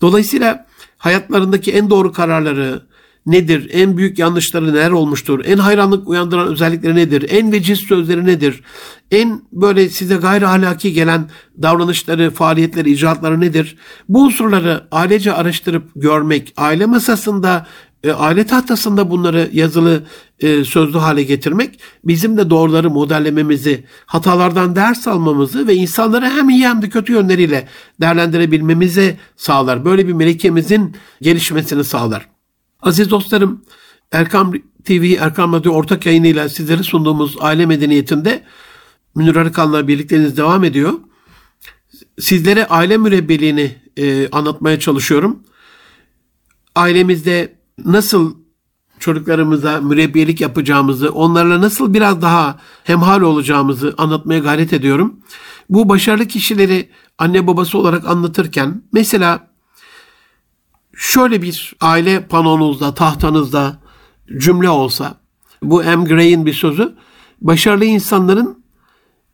[0.00, 0.66] Dolayısıyla
[0.98, 2.82] hayatlarındaki en doğru kararları
[3.26, 3.70] nedir?
[3.72, 5.44] En büyük yanlışları neler olmuştur?
[5.44, 7.26] En hayranlık uyandıran özellikleri nedir?
[7.30, 8.62] En veciz sözleri nedir?
[9.10, 11.30] En böyle size gayri ahlaki gelen
[11.62, 13.76] davranışları, faaliyetleri, icraatları nedir?
[14.08, 17.66] Bu unsurları ailece araştırıp görmek, aile masasında
[18.04, 20.02] e, aile tahtasında bunları yazılı
[20.40, 26.68] e, sözlü hale getirmek bizim de doğruları modellememizi, hatalardan ders almamızı ve insanları hem iyi
[26.68, 27.68] hem de kötü yönleriyle
[28.00, 29.84] değerlendirebilmemizi sağlar.
[29.84, 32.35] Böyle bir melekemizin gelişmesini sağlar.
[32.86, 33.62] Aziz dostlarım,
[34.12, 34.52] Erkam
[34.84, 38.44] TV, Erkam Radyo ortak yayınıyla sizlere sunduğumuz aile medeniyetinde
[39.14, 40.92] Münir Arıkan'la birlikteliğiniz devam ediyor.
[42.20, 45.42] Sizlere aile mürebbeliğini e, anlatmaya çalışıyorum.
[46.74, 48.36] Ailemizde nasıl
[48.98, 55.20] çocuklarımıza mürebbiyelik yapacağımızı, onlarla nasıl biraz daha hemhal olacağımızı anlatmaya gayret ediyorum.
[55.70, 59.55] Bu başarılı kişileri anne babası olarak anlatırken mesela
[60.96, 63.78] şöyle bir aile panonuzda, tahtanızda
[64.38, 65.14] cümle olsa,
[65.62, 66.04] bu M.
[66.04, 66.94] Gray'in bir sözü,
[67.40, 68.66] başarılı insanların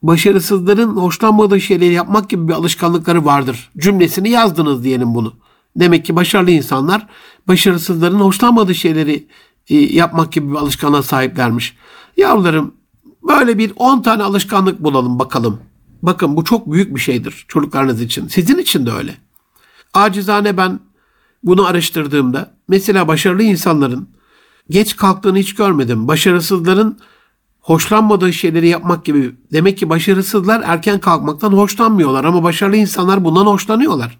[0.02, 3.70] başarısızların hoşlanmadığı şeyleri yapmak gibi bir alışkanlıkları vardır.
[3.78, 5.34] Cümlesini yazdınız diyelim bunu.
[5.76, 7.06] Demek ki başarılı insanlar
[7.48, 9.26] başarısızların hoşlanmadığı şeyleri
[9.68, 11.76] e, yapmak gibi bir alışkanlığa sahiplermiş.
[12.16, 12.74] Yavrularım
[13.28, 15.60] böyle bir 10 tane alışkanlık bulalım bakalım.
[16.02, 18.28] Bakın bu çok büyük bir şeydir çocuklarınız için.
[18.28, 19.14] Sizin için de öyle.
[19.94, 20.80] Acizane ben
[21.42, 24.08] bunu araştırdığımda mesela başarılı insanların
[24.70, 26.08] geç kalktığını hiç görmedim.
[26.08, 26.98] Başarısızların
[27.60, 29.34] hoşlanmadığı şeyleri yapmak gibi.
[29.52, 34.18] Demek ki başarısızlar erken kalkmaktan hoşlanmıyorlar ama başarılı insanlar bundan hoşlanıyorlar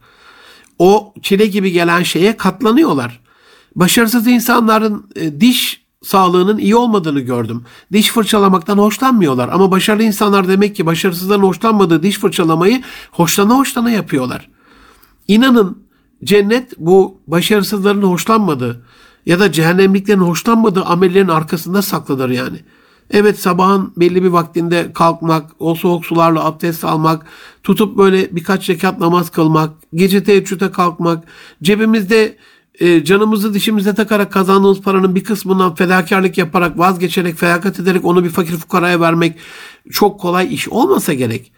[0.82, 3.20] o çile gibi gelen şeye katlanıyorlar.
[3.76, 7.64] Başarısız insanların e, diş sağlığının iyi olmadığını gördüm.
[7.92, 14.50] Diş fırçalamaktan hoşlanmıyorlar ama başarılı insanlar demek ki başarısızların hoşlanmadığı diş fırçalamayı hoşlana hoşlana yapıyorlar.
[15.28, 15.82] İnanın
[16.24, 18.84] cennet bu başarısızların hoşlanmadığı
[19.26, 22.58] ya da cehennemliklerin hoşlanmadığı amellerin arkasında saklıdır yani.
[23.10, 27.26] Evet sabahın belli bir vaktinde kalkmak, o soğuk sularla abdest almak,
[27.62, 31.24] tutup böyle birkaç rekat namaz kılmak, gece teheccüde kalkmak,
[31.62, 32.36] cebimizde
[32.80, 38.30] e, canımızı dişimize takarak kazandığımız paranın bir kısmından fedakarlık yaparak, vazgeçerek, felaket ederek onu bir
[38.30, 39.36] fakir fukaraya vermek
[39.90, 41.52] çok kolay iş olmasa gerek.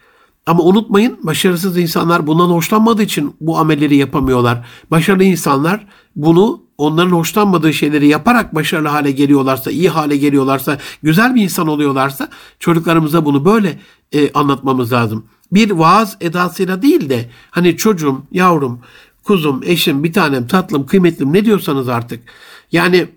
[0.45, 4.65] Ama unutmayın başarısız insanlar bundan hoşlanmadığı için bu amelleri yapamıyorlar.
[4.91, 11.43] Başarılı insanlar bunu onların hoşlanmadığı şeyleri yaparak başarılı hale geliyorlarsa, iyi hale geliyorlarsa, güzel bir
[11.43, 12.29] insan oluyorlarsa
[12.59, 13.79] çocuklarımıza bunu böyle
[14.11, 15.25] e, anlatmamız lazım.
[15.51, 18.79] Bir vaaz edasıyla değil de hani çocuğum, yavrum,
[19.23, 22.23] kuzum, eşim, bir tanem, tatlım, kıymetlim ne diyorsanız artık.
[22.71, 23.07] Yani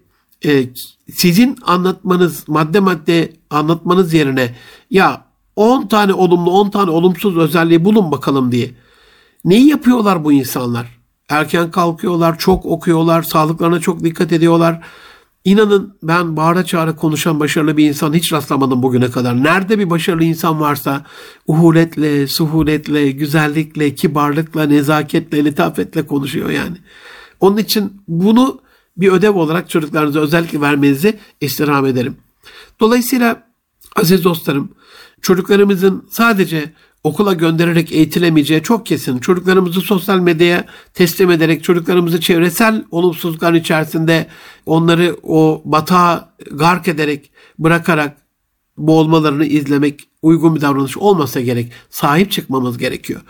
[0.44, 0.64] e,
[1.12, 4.54] sizin anlatmanız, madde madde anlatmanız yerine
[4.90, 5.27] ya
[5.58, 8.70] 10 tane olumlu 10 tane olumsuz özelliği bulun bakalım diye.
[9.44, 10.86] Neyi yapıyorlar bu insanlar?
[11.28, 14.84] Erken kalkıyorlar, çok okuyorlar, sağlıklarına çok dikkat ediyorlar.
[15.44, 19.42] İnanın ben bağıra çağıra konuşan başarılı bir insan hiç rastlamadım bugüne kadar.
[19.42, 21.04] Nerede bir başarılı insan varsa
[21.46, 26.76] uhuletle, suhuletle, güzellikle, kibarlıkla, nezaketle, litafetle konuşuyor yani.
[27.40, 28.60] Onun için bunu
[28.96, 32.16] bir ödev olarak çocuklarınıza özellikle vermenizi istirham ederim.
[32.80, 33.48] Dolayısıyla
[33.96, 34.78] aziz dostlarım
[35.22, 36.72] çocuklarımızın sadece
[37.04, 39.18] okula göndererek eğitilemeyeceği çok kesin.
[39.18, 40.64] Çocuklarımızı sosyal medyaya
[40.94, 44.26] teslim ederek çocuklarımızı çevresel olumsuzluklar içerisinde
[44.66, 48.16] onları o batağa gark ederek bırakarak
[48.78, 51.72] boğulmalarını izlemek uygun bir davranış olmasa gerek.
[51.90, 53.20] Sahip çıkmamız gerekiyor.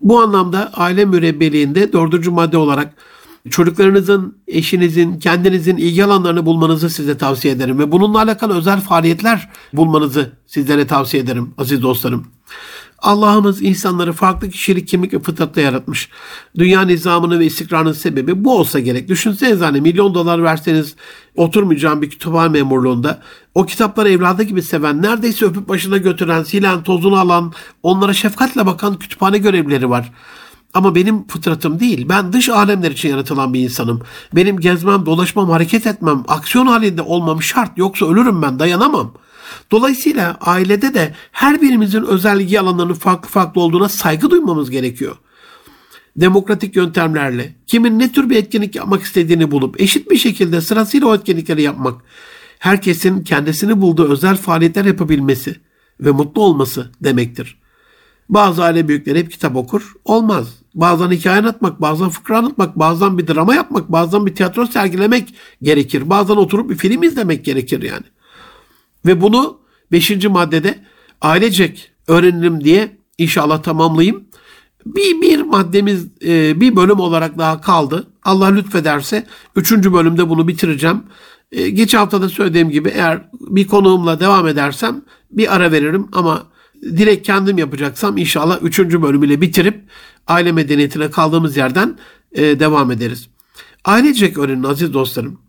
[0.00, 2.94] Bu anlamda aile mürebbeliğinde dördüncü madde olarak
[3.50, 10.32] çocuklarınızın, eşinizin, kendinizin ilgi alanlarını bulmanızı size tavsiye ederim ve bununla alakalı özel faaliyetler bulmanızı
[10.46, 12.26] sizlere tavsiye ederim aziz dostlarım.
[12.98, 16.08] Allah'ımız insanları farklı kişilik, kimlik ve fıtratla yaratmış.
[16.58, 19.08] Dünya nizamının ve istikrarının sebebi bu olsa gerek.
[19.08, 20.96] Düşünsenize hani milyon dolar verseniz
[21.36, 23.22] oturmayacağım bir kütüphane memurluğunda
[23.54, 28.98] o kitapları evladı gibi seven, neredeyse öpüp başına götüren, silen, tozunu alan, onlara şefkatle bakan
[28.98, 30.12] kütüphane görevlileri var.
[30.76, 32.08] Ama benim fıtratım değil.
[32.08, 34.02] Ben dış alemler için yaratılan bir insanım.
[34.34, 37.78] Benim gezmem, dolaşmam, hareket etmem, aksiyon halinde olmam şart.
[37.78, 39.14] Yoksa ölürüm ben, dayanamam.
[39.70, 45.16] Dolayısıyla ailede de her birimizin özel ilgi alanlarının farklı farklı olduğuna saygı duymamız gerekiyor.
[46.16, 51.14] demokratik yöntemlerle kimin ne tür bir etkinlik yapmak istediğini bulup eşit bir şekilde sırasıyla o
[51.14, 52.02] etkinlikleri yapmak,
[52.58, 55.56] herkesin kendisini bulduğu özel faaliyetler yapabilmesi
[56.00, 57.58] ve mutlu olması demektir.
[58.28, 59.92] Bazı aile büyükleri hep kitap okur.
[60.04, 60.65] Olmaz.
[60.76, 66.10] Bazen hikaye anlatmak, bazen fıkra anlatmak, bazen bir drama yapmak, bazen bir tiyatro sergilemek gerekir.
[66.10, 68.04] Bazen oturup bir film izlemek gerekir yani.
[69.06, 69.58] Ve bunu
[69.92, 70.78] beşinci maddede
[71.20, 74.24] ailecek öğrenelim diye inşallah tamamlayayım.
[74.86, 78.06] Bir, bir maddemiz e, bir bölüm olarak daha kaldı.
[78.24, 81.02] Allah lütfederse üçüncü bölümde bunu bitireceğim.
[81.52, 86.46] E, geçen hafta da söylediğim gibi eğer bir konuğumla devam edersem bir ara veririm ama
[86.82, 89.84] direkt kendim yapacaksam inşallah üçüncü bölümüyle bitirip
[90.26, 91.98] aile medeniyetine kaldığımız yerden
[92.32, 93.28] e, devam ederiz.
[93.84, 95.40] Ailecek öğrenin aziz dostlarım.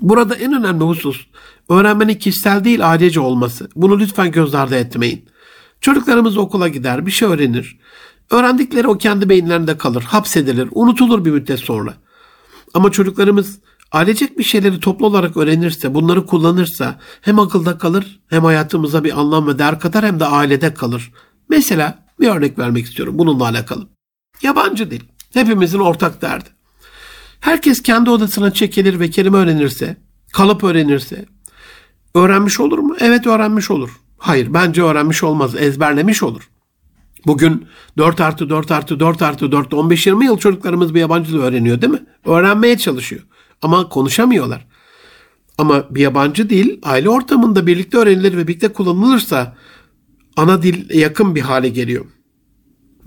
[0.00, 1.26] Burada en önemli husus
[1.68, 3.68] öğrenmenin kişisel değil ailece olması.
[3.76, 5.24] Bunu lütfen göz ardı etmeyin.
[5.80, 7.78] Çocuklarımız okula gider, bir şey öğrenir.
[8.30, 11.94] Öğrendikleri o kendi beyinlerinde kalır, hapsedilir, unutulur bir müddet sonra.
[12.74, 13.58] Ama çocuklarımız
[13.92, 19.46] ailecek bir şeyleri toplu olarak öğrenirse, bunları kullanırsa hem akılda kalır hem hayatımıza bir anlam
[19.46, 21.12] ve değer katar hem de ailede kalır.
[21.48, 23.97] Mesela bir örnek vermek istiyorum bununla alakalı.
[24.42, 25.00] Yabancı dil.
[25.32, 26.48] Hepimizin ortak derdi.
[27.40, 29.96] Herkes kendi odasına çekilir ve kelime öğrenirse,
[30.32, 31.24] kalıp öğrenirse,
[32.14, 32.96] öğrenmiş olur mu?
[33.00, 33.90] Evet öğrenmiş olur.
[34.18, 36.50] Hayır bence öğrenmiş olmaz, ezberlemiş olur.
[37.26, 37.66] Bugün
[37.98, 41.92] 4 artı 4 artı 4 artı 4 15-20 yıl çocuklarımız bir yabancı dil öğreniyor değil
[41.92, 42.06] mi?
[42.24, 43.22] Öğrenmeye çalışıyor
[43.62, 44.66] ama konuşamıyorlar.
[45.58, 49.56] Ama bir yabancı dil aile ortamında birlikte öğrenilir ve birlikte kullanılırsa
[50.36, 52.04] ana dil yakın bir hale geliyor.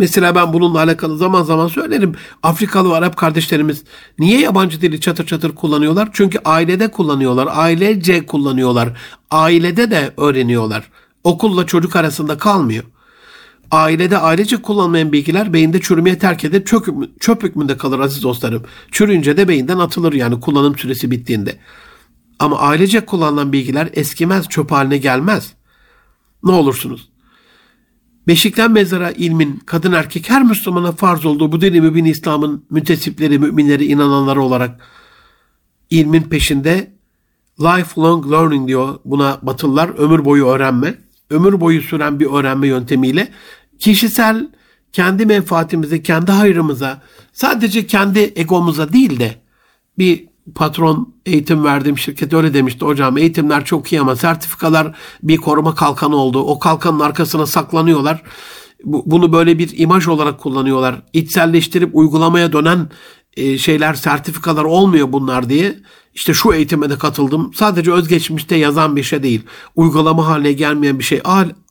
[0.01, 2.15] Mesela ben bununla alakalı zaman zaman söylerim.
[2.43, 3.83] Afrikalı ve Arap kardeşlerimiz
[4.19, 6.09] niye yabancı dili çatır çatır kullanıyorlar?
[6.13, 7.49] Çünkü ailede kullanıyorlar.
[7.51, 8.89] Ailece kullanıyorlar.
[9.31, 10.89] Ailede de öğreniyorlar.
[11.23, 12.83] Okulla çocuk arasında kalmıyor.
[13.71, 16.87] Ailede ailece kullanmayan bilgiler beyinde çürümeye terk edip çöp,
[17.19, 18.63] çöp hükmünde kalır aziz dostlarım.
[18.91, 21.59] Çürüyünce de beyinden atılır yani kullanım süresi bittiğinde.
[22.39, 25.53] Ama ailece kullanılan bilgiler eskimez, çöp haline gelmez.
[26.43, 27.10] Ne olursunuz.
[28.27, 33.85] Beşikten mezara ilmin kadın erkek her Müslümana farz olduğu bu dini mübin İslam'ın müntesipleri, müminleri,
[33.85, 34.81] inananları olarak
[35.89, 36.91] ilmin peşinde
[37.59, 40.95] lifelong learning diyor buna batılılar ömür boyu öğrenme.
[41.29, 43.31] Ömür boyu süren bir öğrenme yöntemiyle
[43.79, 44.49] kişisel
[44.91, 47.01] kendi menfaatimize, kendi hayrımıza,
[47.33, 49.35] sadece kendi egomuza değil de
[49.97, 55.75] bir patron eğitim verdiğim şirket öyle demişti hocam eğitimler çok iyi ama sertifikalar bir koruma
[55.75, 56.39] kalkanı oldu.
[56.39, 58.23] O kalkanın arkasına saklanıyorlar.
[58.83, 61.01] Bunu böyle bir imaj olarak kullanıyorlar.
[61.13, 62.89] İçselleştirip uygulamaya dönen
[63.37, 65.79] e, şeyler, sertifikalar olmuyor bunlar diye.
[66.13, 67.51] İşte şu eğitime de katıldım.
[67.53, 69.41] Sadece özgeçmişte yazan bir şey değil.
[69.75, 71.21] Uygulama haline gelmeyen bir şey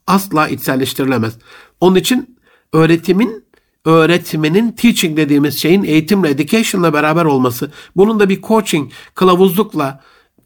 [0.07, 1.39] asla içselleştirilemez.
[1.81, 2.39] Onun için
[2.73, 3.45] öğretimin
[3.85, 10.01] öğretmenin teaching dediğimiz şeyin eğitimle, education'la beraber olması, bunun da bir coaching, kılavuzlukla,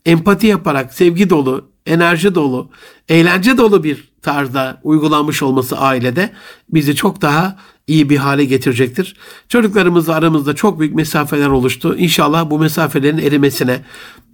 [0.06, 2.70] empati yaparak, sevgi dolu, enerji dolu,
[3.08, 6.30] eğlence dolu bir tarzda uygulanmış olması ailede
[6.68, 7.56] bizi çok daha
[7.86, 9.16] iyi bir hale getirecektir.
[9.48, 11.96] Çocuklarımızla aramızda çok büyük mesafeler oluştu.
[11.98, 13.80] İnşallah bu mesafelerin erimesine,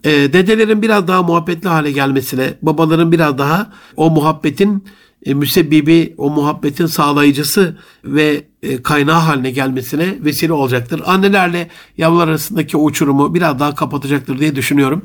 [0.05, 4.85] e, dedelerin biraz daha muhabbetli hale gelmesine, babaların biraz daha o muhabbetin
[5.27, 11.03] e, müsebbibi, o muhabbetin sağlayıcısı ve e, kaynağı haline gelmesine vesile olacaktır.
[11.07, 11.68] Annelerle
[11.99, 15.03] yavrular arasındaki uçurumu biraz daha kapatacaktır diye düşünüyorum.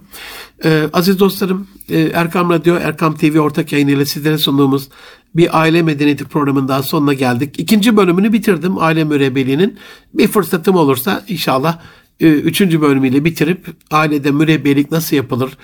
[0.63, 4.89] E, aziz dostlarım, e, Erkam Radyo, Erkam TV ortak yayınıyla sizlere sunduğumuz
[5.35, 7.59] bir aile medeniyeti programının daha sonuna geldik.
[7.59, 9.77] İkinci bölümünü bitirdim aile mürebbeliğinin.
[10.13, 11.79] Bir fırsatım olursa inşallah
[12.19, 15.57] e, üçüncü bölümüyle bitirip ailede mürebbelik nasıl yapılır,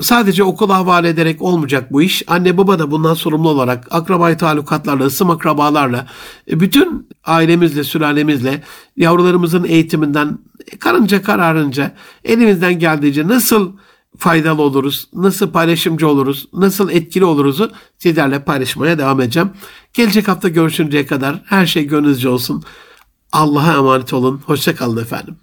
[0.00, 2.22] sadece okula havale ederek olmayacak bu iş.
[2.26, 6.06] Anne baba da bundan sorumlu olarak akrabayı talukatlarla, ısım akrabalarla,
[6.50, 8.62] e, bütün ailemizle, sülalemizle,
[8.96, 10.38] yavrularımızın eğitiminden
[10.80, 11.94] karınca kararınca
[12.24, 13.72] elimizden geldiğince nasıl
[14.18, 19.50] faydalı oluruz, nasıl paylaşımcı oluruz, nasıl etkili oluruzu sizlerle paylaşmaya devam edeceğim.
[19.94, 22.62] Gelecek hafta görüşünceye kadar her şey gönlünüzce olsun.
[23.32, 24.42] Allah'a emanet olun.
[24.46, 25.36] Hoşçakalın efendim.